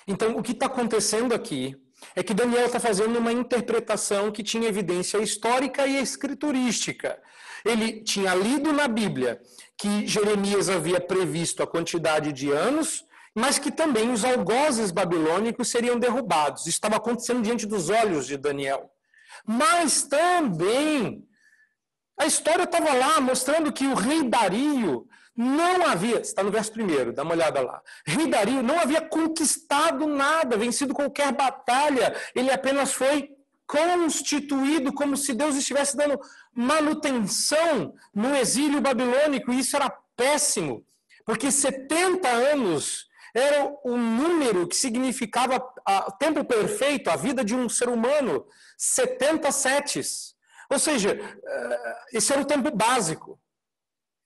[0.07, 1.77] Então, o que está acontecendo aqui
[2.15, 7.21] é que Daniel está fazendo uma interpretação que tinha evidência histórica e escriturística.
[7.65, 9.41] Ele tinha lido na Bíblia
[9.77, 15.99] que Jeremias havia previsto a quantidade de anos mas que também os algozes babilônicos seriam
[15.99, 16.63] derrubados.
[16.63, 18.91] Isso estava acontecendo diante dos olhos de Daniel.
[19.47, 21.27] Mas também
[22.19, 27.13] a história estava lá mostrando que o rei Dario não havia, está no verso primeiro,
[27.13, 27.83] dá uma olhada lá.
[28.05, 33.31] Rei Dario não havia conquistado nada, vencido qualquer batalha, ele apenas foi
[33.67, 36.21] constituído como se Deus estivesse dando
[36.55, 40.85] manutenção no exílio babilônico, e isso era péssimo,
[41.25, 45.57] porque 70 anos era um número que significava
[46.07, 48.45] o tempo perfeito, a vida de um ser humano,
[48.77, 50.35] 70 setes.
[50.71, 53.41] Ou seja, eh, esse era o tempo básico.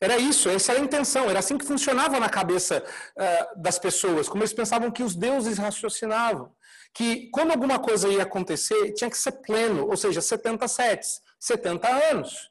[0.01, 2.85] Era isso, essa era a intenção, era assim que funcionava na cabeça
[3.17, 6.55] uh, das pessoas, como eles pensavam que os deuses raciocinavam.
[6.93, 11.89] Que quando alguma coisa ia acontecer, tinha que ser pleno, ou seja, 70 setes, 70
[12.11, 12.51] anos.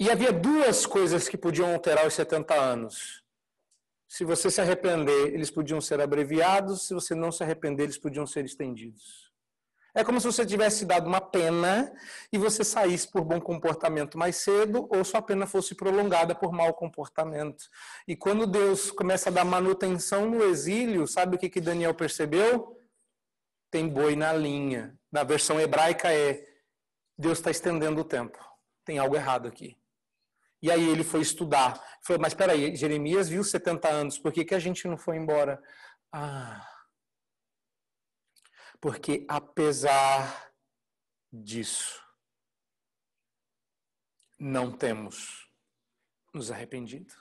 [0.00, 3.22] E havia duas coisas que podiam alterar os 70 anos.
[4.08, 8.26] Se você se arrepender, eles podiam ser abreviados, se você não se arrepender, eles podiam
[8.26, 9.23] ser estendidos.
[9.94, 11.94] É como se você tivesse dado uma pena
[12.32, 16.74] e você saísse por bom comportamento mais cedo ou sua pena fosse prolongada por mau
[16.74, 17.64] comportamento.
[18.08, 22.76] E quando Deus começa a dar manutenção no exílio, sabe o que, que Daniel percebeu?
[23.70, 24.98] Tem boi na linha.
[25.12, 26.44] Na versão hebraica é
[27.16, 28.38] Deus está estendendo o tempo.
[28.84, 29.78] Tem algo errado aqui.
[30.60, 31.80] E aí ele foi estudar.
[32.02, 35.16] Falou, mas espera aí, Jeremias viu 70 anos, por que, que a gente não foi
[35.16, 35.62] embora?
[36.12, 36.66] Ah,
[38.84, 40.52] porque apesar
[41.32, 42.04] disso,
[44.38, 45.50] não temos
[46.34, 47.14] nos arrependido.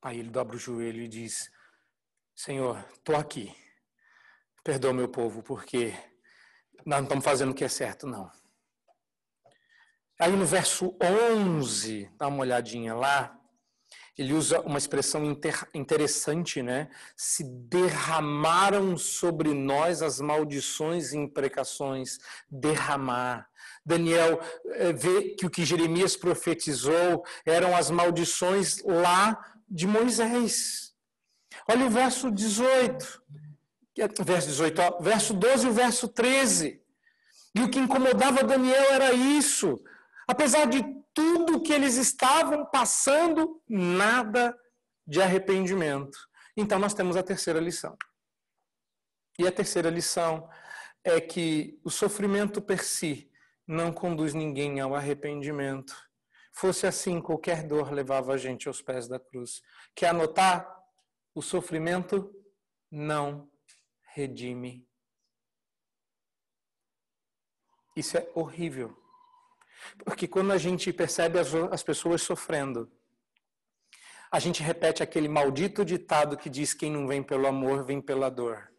[0.00, 1.52] Aí ele dobra o joelho e diz:
[2.34, 3.54] Senhor, estou aqui.
[4.64, 5.92] Perdoa meu povo, porque
[6.86, 8.32] nós não estamos fazendo o que é certo, não.
[10.18, 13.38] Aí no verso 11, dá uma olhadinha lá,
[14.16, 15.22] ele usa uma expressão
[15.72, 16.88] interessante, né?
[17.16, 22.18] Se derramaram sobre nós as maldições e imprecações.
[22.50, 23.48] Derramar.
[23.84, 30.92] Daniel eh, vê que o que Jeremias profetizou eram as maldições lá de Moisés.
[31.68, 33.22] Olha o verso 18.
[34.24, 36.82] Verso 18, ó, verso 12 e o verso 13.
[37.54, 39.82] E o que incomodava Daniel era isso.
[40.26, 44.56] Apesar de tudo que eles estavam passando, nada
[45.06, 46.18] de arrependimento.
[46.56, 47.96] Então nós temos a terceira lição.
[49.38, 50.48] E a terceira lição
[51.04, 53.30] é que o sofrimento per si
[53.66, 55.96] não conduz ninguém ao arrependimento.
[56.52, 59.62] Fosse assim, qualquer dor levava a gente aos pés da cruz.
[59.94, 60.68] Quer anotar?
[61.34, 62.30] O sofrimento
[62.90, 63.50] não
[64.14, 64.86] redime.
[67.96, 69.01] Isso é horrível.
[70.04, 72.90] Porque quando a gente percebe as, as pessoas sofrendo,
[74.30, 78.30] a gente repete aquele maldito ditado que diz: quem não vem pelo amor, vem pela
[78.30, 78.72] dor.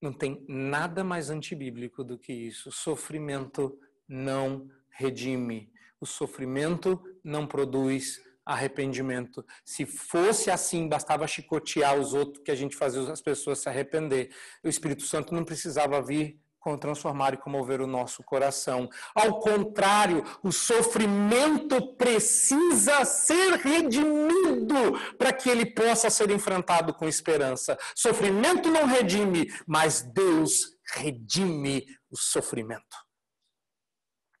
[0.00, 2.70] Não tem nada mais antibíblico do que isso.
[2.70, 5.72] Sofrimento não redime.
[5.98, 9.44] O sofrimento não produz arrependimento.
[9.64, 14.30] Se fosse assim, bastava chicotear os outros que a gente fazia as pessoas se arrepender.
[14.62, 16.38] O Espírito Santo não precisava vir
[16.74, 18.88] transformar e comover o nosso coração.
[19.14, 27.76] Ao contrário, o sofrimento precisa ser redimido para que ele possa ser enfrentado com esperança.
[27.94, 33.05] Sofrimento não redime, mas Deus redime o sofrimento.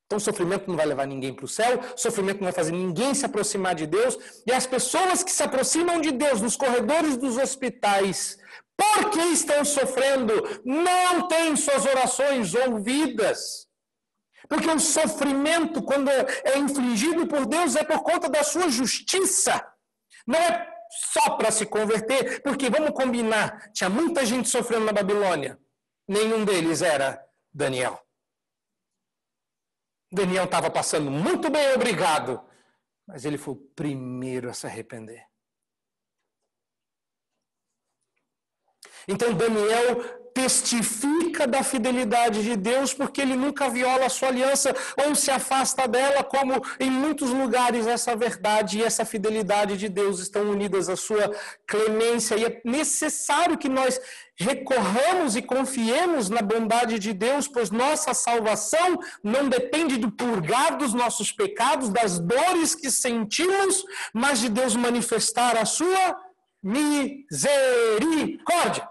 [0.06, 3.26] Então, sofrimento não vai levar ninguém para o céu, sofrimento não vai fazer ninguém se
[3.26, 8.38] aproximar de Deus, e as pessoas que se aproximam de Deus nos corredores dos hospitais,
[8.76, 10.32] porque estão sofrendo,
[10.64, 13.66] não têm suas orações ouvidas.
[14.48, 19.60] Porque o sofrimento, quando é infligido por Deus, é por conta da sua justiça.
[20.24, 20.68] Não é
[21.12, 25.58] só para se converter, porque vamos combinar, tinha muita gente sofrendo na Babilônia.
[26.06, 27.20] Nenhum deles era
[27.52, 28.05] Daniel.
[30.10, 32.42] Daniel estava passando muito bem, obrigado.
[33.06, 35.26] Mas ele foi o primeiro a se arrepender.
[39.08, 45.14] Então Daniel testifica da fidelidade de Deus porque ele nunca viola a sua aliança ou
[45.14, 50.42] se afasta dela, como em muitos lugares essa verdade e essa fidelidade de Deus estão
[50.50, 51.34] unidas à sua
[51.66, 52.36] clemência.
[52.36, 53.98] E é necessário que nós
[54.38, 60.92] recorramos e confiemos na bondade de Deus, pois nossa salvação não depende do purgar dos
[60.92, 63.82] nossos pecados, das dores que sentimos,
[64.12, 66.14] mas de Deus manifestar a sua
[66.62, 68.86] misericórdia.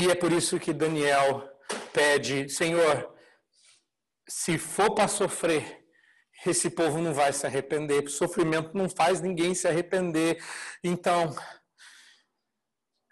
[0.00, 1.50] E é por isso que Daniel
[1.92, 3.12] pede: Senhor,
[4.28, 5.84] se for para sofrer,
[6.46, 8.08] esse povo não vai se arrepender.
[8.08, 10.40] Sofrimento não faz ninguém se arrepender.
[10.84, 11.34] Então,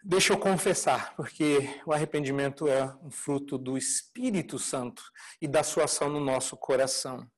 [0.04, 5.02] deixa eu confessar, porque o arrependimento é um fruto do Espírito Santo
[5.40, 7.28] e da sua ação no nosso coração.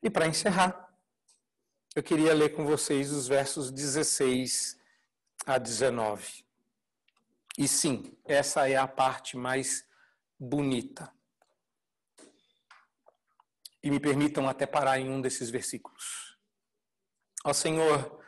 [0.00, 0.88] E para encerrar,
[1.96, 4.78] eu queria ler com vocês os versos 16
[5.44, 6.51] a 19.
[7.58, 9.84] E sim, essa é a parte mais
[10.38, 11.12] bonita.
[13.82, 16.38] E me permitam até parar em um desses versículos.
[17.44, 18.20] Ó Senhor,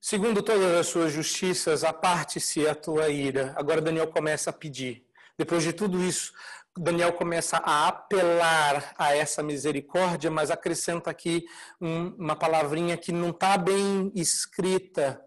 [0.00, 3.52] segundo todas as suas justiças, aparte-se a tua ira.
[3.56, 5.06] Agora Daniel começa a pedir.
[5.36, 6.32] Depois de tudo isso,
[6.76, 11.44] Daniel começa a apelar a essa misericórdia, mas acrescenta aqui
[11.78, 15.22] uma palavrinha que não está bem escrita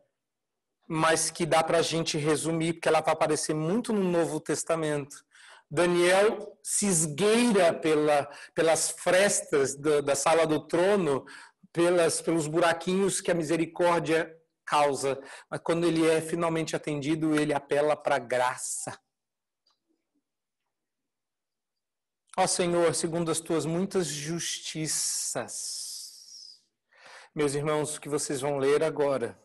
[0.87, 5.25] mas que dá para a gente resumir, porque ela vai aparecer muito no Novo Testamento.
[5.69, 11.25] Daniel se esgueira pela, pelas frestas da, da sala do trono,
[11.73, 14.31] pelas, pelos buraquinhos que a misericórdia
[14.63, 15.19] causa,
[15.49, 18.99] mas quando ele é finalmente atendido, ele apela para a graça.
[22.37, 25.55] Ó Senhor, segundo as tuas muitas justiças,
[27.33, 29.39] meus irmãos, o que vocês vão ler agora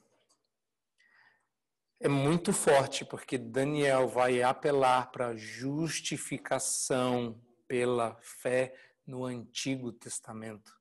[2.00, 7.38] é muito forte, porque Daniel vai apelar para justificação
[7.68, 8.74] pela fé
[9.06, 10.79] no Antigo Testamento.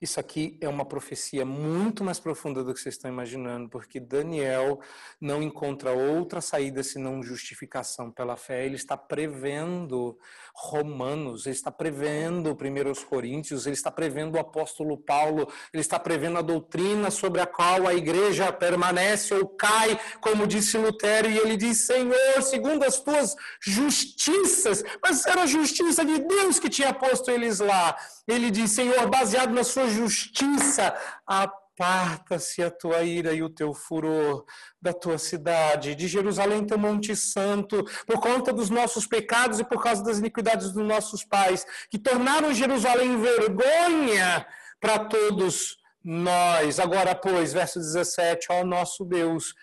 [0.00, 4.80] Isso aqui é uma profecia muito mais profunda do que vocês estão imaginando, porque Daniel
[5.20, 8.64] não encontra outra saída senão justificação pela fé.
[8.64, 10.18] Ele está prevendo
[10.54, 16.38] Romanos, ele está prevendo 1 Coríntios, ele está prevendo o apóstolo Paulo, ele está prevendo
[16.38, 21.58] a doutrina sobre a qual a igreja permanece ou cai, como disse Lutero, e ele
[21.58, 27.30] diz: Senhor, segundo as tuas justiças, mas era a justiça de Deus que tinha posto
[27.30, 27.94] eles lá.
[28.26, 30.94] Ele diz: Senhor, baseado na sua justiça,
[31.26, 34.44] aparta-se a tua ira e o teu furor
[34.80, 39.82] da tua cidade, de Jerusalém, teu Monte Santo, por conta dos nossos pecados e por
[39.82, 44.46] causa das iniquidades dos nossos pais, que tornaram Jerusalém vergonha
[44.80, 46.80] para todos nós.
[46.80, 49.54] Agora, pois, verso 17, ó nosso Deus,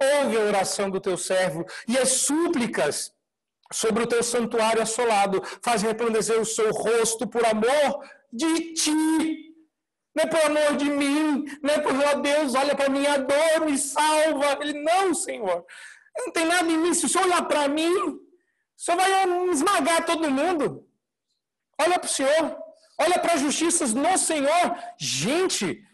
[0.00, 3.12] ouve a oração do teu servo e as súplicas
[3.72, 8.02] sobre o teu santuário assolado, faz resplandecer o seu rosto por amor
[8.32, 9.47] de ti.
[10.18, 13.64] Não é por amor de mim, não é por oh, Deus, olha para minha dor,
[13.64, 14.58] me salva.
[14.60, 15.64] Ele, não, Senhor,
[16.16, 16.92] não tem nada em mim.
[16.92, 18.20] Se o Senhor olhar para mim, o
[18.76, 20.84] Senhor vai esmagar todo mundo.
[21.80, 22.58] Olha para o Senhor,
[22.98, 24.76] olha para as justiças no Senhor.
[24.98, 25.84] Gente,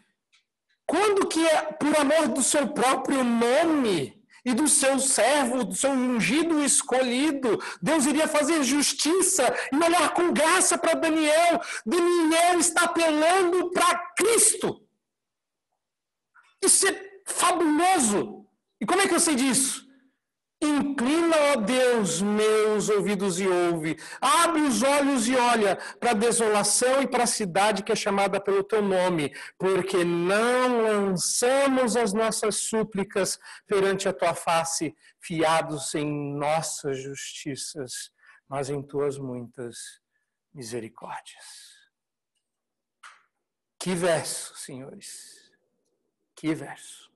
[0.86, 5.90] quando que é por amor do seu próprio nome, e do seu servo, do seu
[5.90, 7.58] ungido escolhido.
[7.80, 9.42] Deus iria fazer justiça
[9.72, 11.60] e olhar com graça para Daniel.
[11.86, 14.86] Daniel está apelando para Cristo.
[16.62, 18.46] Isso é fabuloso.
[18.80, 19.83] E como é que eu sei disso?
[20.64, 23.98] Inclina, ó Deus, meus ouvidos e ouve.
[24.20, 28.40] Abre os olhos e olha para a desolação e para a cidade que é chamada
[28.40, 36.34] pelo teu nome, porque não lançamos as nossas súplicas perante a tua face, fiados em
[36.36, 38.10] nossas justiças,
[38.48, 39.76] mas em tuas muitas
[40.52, 41.74] misericórdias.
[43.78, 45.52] Que verso, senhores.
[46.34, 47.13] Que verso.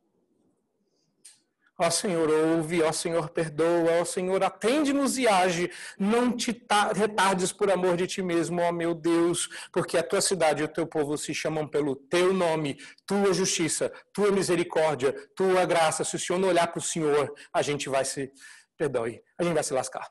[1.81, 5.71] Ó Senhor, ouve, ó Senhor, perdoa, ó Senhor, atende-nos e age.
[5.97, 6.51] Não te
[6.97, 10.69] retardes por amor de ti mesmo, ó meu Deus, porque a tua cidade e o
[10.69, 12.77] teu povo se chamam pelo teu nome,
[13.07, 16.03] tua justiça, tua misericórdia, tua graça.
[16.03, 18.33] Se o Senhor não olhar para o Senhor, a gente vai se.
[18.77, 20.09] Perdoe, a gente vai se lascar.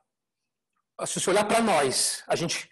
[1.05, 2.69] Se o Senhor olhar para nós, a gente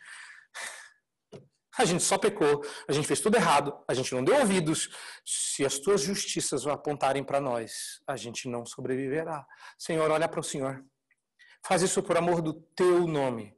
[1.77, 4.89] a gente só pecou, a gente fez tudo errado, a gente não deu ouvidos.
[5.25, 9.45] Se as tuas justiças apontarem para nós, a gente não sobreviverá.
[9.77, 10.83] Senhor, olha para o Senhor.
[11.65, 13.55] Faz isso por amor do teu nome.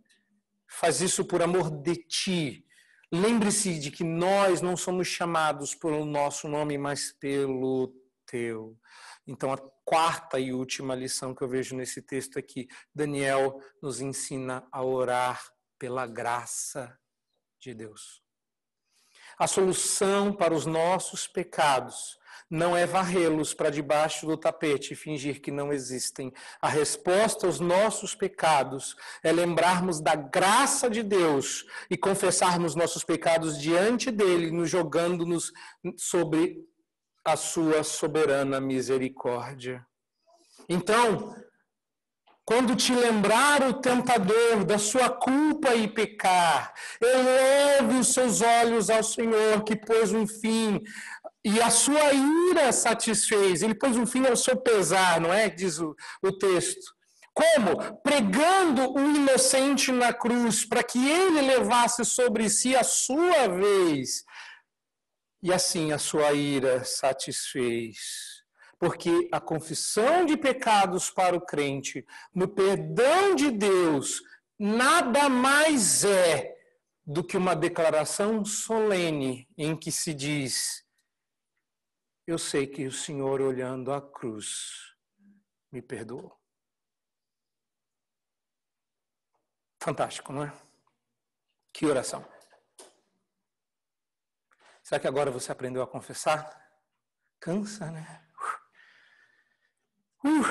[0.68, 2.66] Faz isso por amor de ti.
[3.12, 7.94] Lembre-se de que nós não somos chamados pelo nosso nome, mas pelo
[8.26, 8.78] teu.
[9.26, 14.68] Então, a quarta e última lição que eu vejo nesse texto aqui, Daniel nos ensina
[14.72, 15.42] a orar
[15.78, 16.98] pela graça
[17.60, 18.22] de Deus.
[19.38, 22.18] A solução para os nossos pecados
[22.50, 26.34] não é varrê-los para debaixo do tapete e fingir que não existem.
[26.62, 33.60] A resposta aos nossos pecados é lembrarmos da graça de Deus e confessarmos nossos pecados
[33.60, 35.52] diante dele, nos jogando-nos
[35.98, 36.66] sobre
[37.26, 39.86] a sua soberana misericórdia.
[40.70, 41.36] Então,
[42.48, 49.04] quando te lembrar o tentador da sua culpa e pecar, eleve os seus olhos ao
[49.04, 50.82] Senhor que pôs um fim
[51.44, 53.62] e a sua ira satisfez.
[53.62, 55.50] Ele pôs um fim ao seu pesar, não é?
[55.50, 55.94] Diz o,
[56.24, 56.96] o texto.
[57.34, 58.02] Como?
[58.02, 64.24] Pregando o inocente na cruz, para que ele levasse sobre si a sua vez.
[65.44, 68.37] E assim a sua ira satisfez
[68.80, 74.22] porque a confissão de pecados para o crente, no perdão de Deus,
[74.58, 76.56] nada mais é
[77.06, 80.86] do que uma declaração solene em que se diz:
[82.26, 84.96] Eu sei que o Senhor, olhando a cruz,
[85.72, 86.38] me perdoou.
[89.82, 90.54] Fantástico, não é?
[91.72, 92.28] Que oração.
[94.84, 96.66] Será que agora você aprendeu a confessar?
[97.40, 98.27] Cansa, né?
[100.28, 100.44] Uh.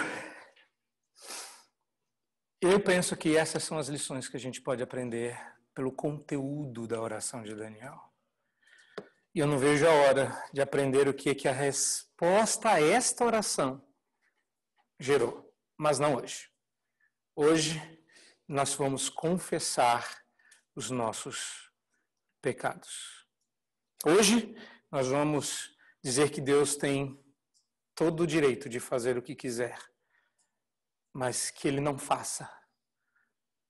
[2.63, 5.39] Eu penso que essas são as lições que a gente pode aprender
[5.75, 8.01] pelo conteúdo da oração de Daniel.
[9.35, 13.23] E eu não vejo a hora de aprender o que, que a resposta a esta
[13.23, 13.87] oração
[14.99, 16.49] gerou, mas não hoje.
[17.35, 17.79] Hoje
[18.49, 20.25] nós vamos confessar
[20.75, 21.71] os nossos
[22.41, 23.27] pecados.
[24.07, 24.57] Hoje
[24.91, 27.23] nós vamos dizer que Deus tem
[27.97, 29.77] todo o direito de fazer o que quiser,
[31.13, 32.49] mas que ele não faça.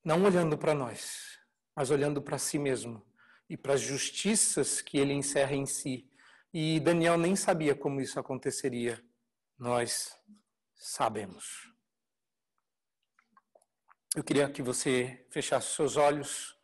[0.05, 1.39] Não olhando para nós,
[1.75, 3.07] mas olhando para si mesmo
[3.49, 6.11] e para as justiças que ele encerra em si.
[6.53, 9.03] E Daniel nem sabia como isso aconteceria.
[9.57, 10.17] Nós
[10.75, 11.73] sabemos.
[14.15, 16.57] Eu queria que você fechasse seus olhos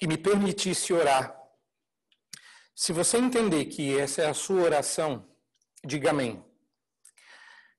[0.00, 1.36] e me permitisse orar.
[2.74, 5.28] Se você entender que essa é a sua oração,
[5.84, 6.45] diga amém.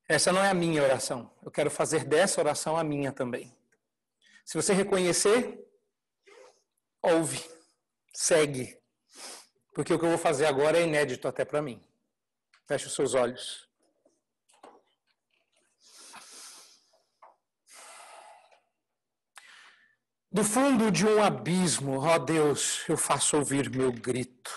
[0.07, 1.29] Essa não é a minha oração.
[1.43, 3.53] Eu quero fazer dessa oração a minha também.
[4.45, 5.59] Se você reconhecer,
[7.01, 7.43] ouve,
[8.13, 8.79] segue.
[9.73, 11.83] Porque o que eu vou fazer agora é inédito até para mim.
[12.65, 13.67] Feche os seus olhos.
[20.31, 24.51] Do fundo de um abismo, ó Deus, eu faço ouvir meu grito.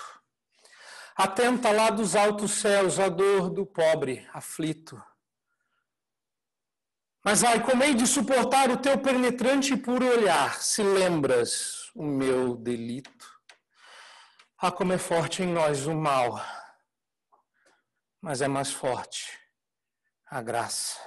[1.17, 5.10] Atenta lá dos altos céus a dor do pobre aflito.
[7.23, 12.03] Mas ai, como hei de suportar o teu penetrante e puro olhar, se lembras o
[12.03, 13.29] meu delito?
[14.57, 16.43] Ah, como é forte em nós o mal,
[18.23, 19.39] mas é mais forte
[20.27, 20.99] a graça.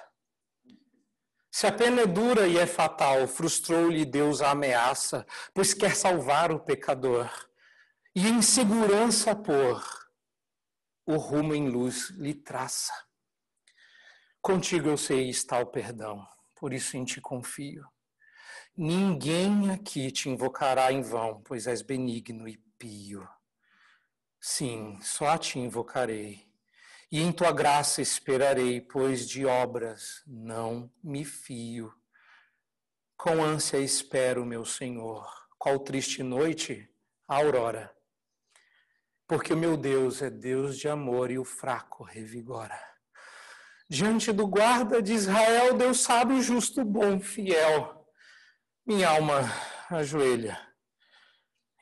[1.52, 6.52] Se a pena é dura e é fatal, frustrou-lhe Deus a ameaça, pois quer salvar
[6.52, 7.30] o pecador,
[8.16, 9.84] e em segurança pôr,
[11.06, 12.94] o rumo em luz lhe traça.
[14.44, 17.88] Contigo eu sei está o perdão, por isso em ti confio.
[18.76, 23.26] Ninguém aqui te invocará em vão, pois és benigno e pio.
[24.42, 26.46] Sim, só a ti invocarei,
[27.10, 31.94] e em tua graça esperarei, pois de obras não me fio.
[33.16, 35.26] Com ânsia espero, meu Senhor,
[35.58, 36.94] qual triste noite,
[37.30, 37.96] a aurora.
[39.26, 42.93] Porque o meu Deus é Deus de amor e o fraco revigora.
[43.94, 48.04] Diante do guarda de Israel, Deus sabe o justo, bom, fiel.
[48.84, 49.42] Minha alma
[49.88, 50.60] ajoelha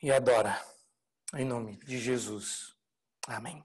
[0.03, 0.61] e adora.
[1.33, 2.75] Em nome de Jesus.
[3.25, 3.63] Amém.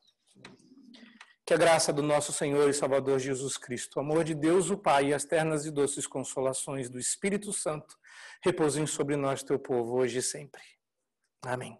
[1.44, 4.78] Que a graça do nosso Senhor e Salvador Jesus Cristo, o amor de Deus, o
[4.78, 7.96] Pai e as ternas e doces consolações do Espírito Santo
[8.44, 10.62] repousem sobre nós, teu povo, hoje e sempre.
[11.44, 11.76] Amém.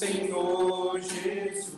[0.00, 1.74] Senhor Jesus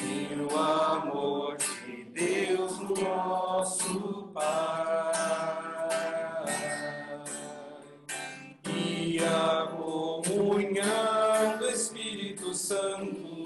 [0.00, 5.12] e o amor de Deus nosso Pai.
[8.74, 13.44] E a comunhão do Espírito Santo.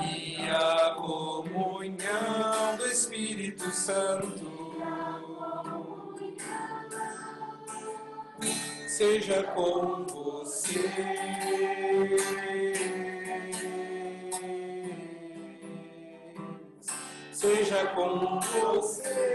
[0.00, 4.61] E a comunhão do Espírito Santo
[8.96, 10.80] seja com você.
[17.32, 19.32] Seja com você.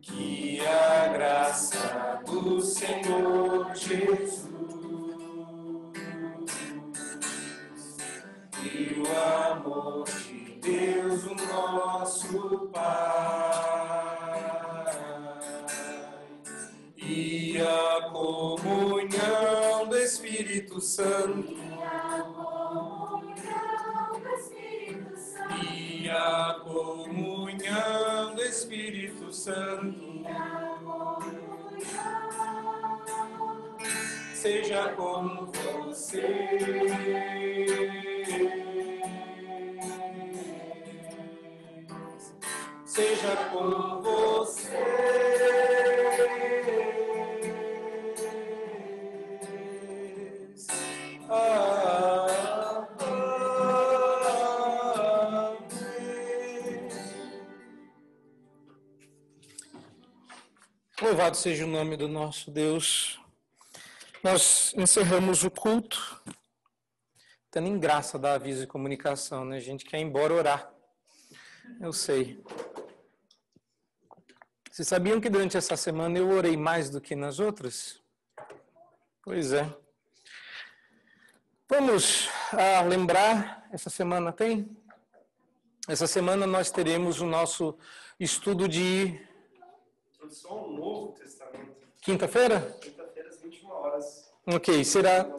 [0.00, 4.48] Que a graça do Senhor Jesus
[8.62, 10.33] e o amor de
[10.74, 12.82] Deus, o nosso Pai,
[16.96, 21.54] e a comunhão do Espírito Santo,
[25.62, 30.24] e a comunhão do Espírito Santo,
[34.34, 36.58] seja com você
[43.54, 43.84] com.
[61.04, 63.20] Louvado seja o nome do nosso Deus.
[64.22, 66.20] Nós encerramos o culto,
[67.50, 69.58] tendo em graça da aviso e comunicação, né?
[69.58, 70.72] A gente quer ir embora orar.
[71.80, 72.42] Eu sei.
[74.74, 78.02] Vocês sabiam que durante essa semana eu orei mais do que nas outras?
[79.22, 79.72] Pois é.
[81.68, 84.76] Vamos ah, lembrar, essa semana tem?
[85.86, 87.78] Essa semana nós teremos o nosso
[88.18, 89.16] estudo de
[90.12, 91.76] Introdução ao Novo Testamento.
[92.00, 92.76] quinta-feira?
[92.80, 94.32] Quinta-feira, às 21 horas.
[94.44, 95.32] Ok, será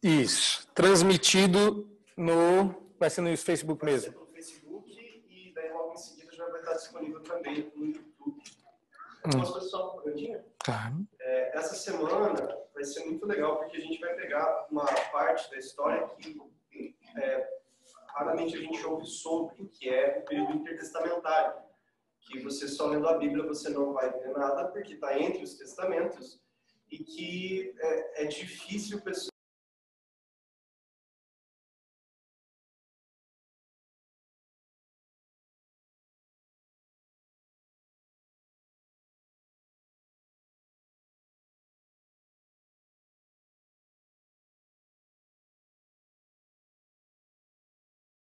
[0.00, 0.64] isso.
[0.72, 2.72] Transmitido no.
[3.00, 4.12] Vai ser no Facebook mesmo.
[4.12, 4.92] pelo Facebook
[5.28, 8.42] e daí logo em seguida já vai estar disponível também no YouTube.
[9.32, 10.02] Posso fazer só?
[10.64, 10.92] Tá.
[11.20, 15.56] É, essa semana vai ser muito legal porque a gente vai pegar uma parte da
[15.56, 17.48] história que é,
[18.08, 21.54] raramente a gente ouve sobre, que é o período intertestamentário.
[22.20, 25.54] Que você só lendo a Bíblia você não vai ver nada porque está entre os
[25.54, 26.40] testamentos
[26.90, 29.35] e que é, é difícil pessoas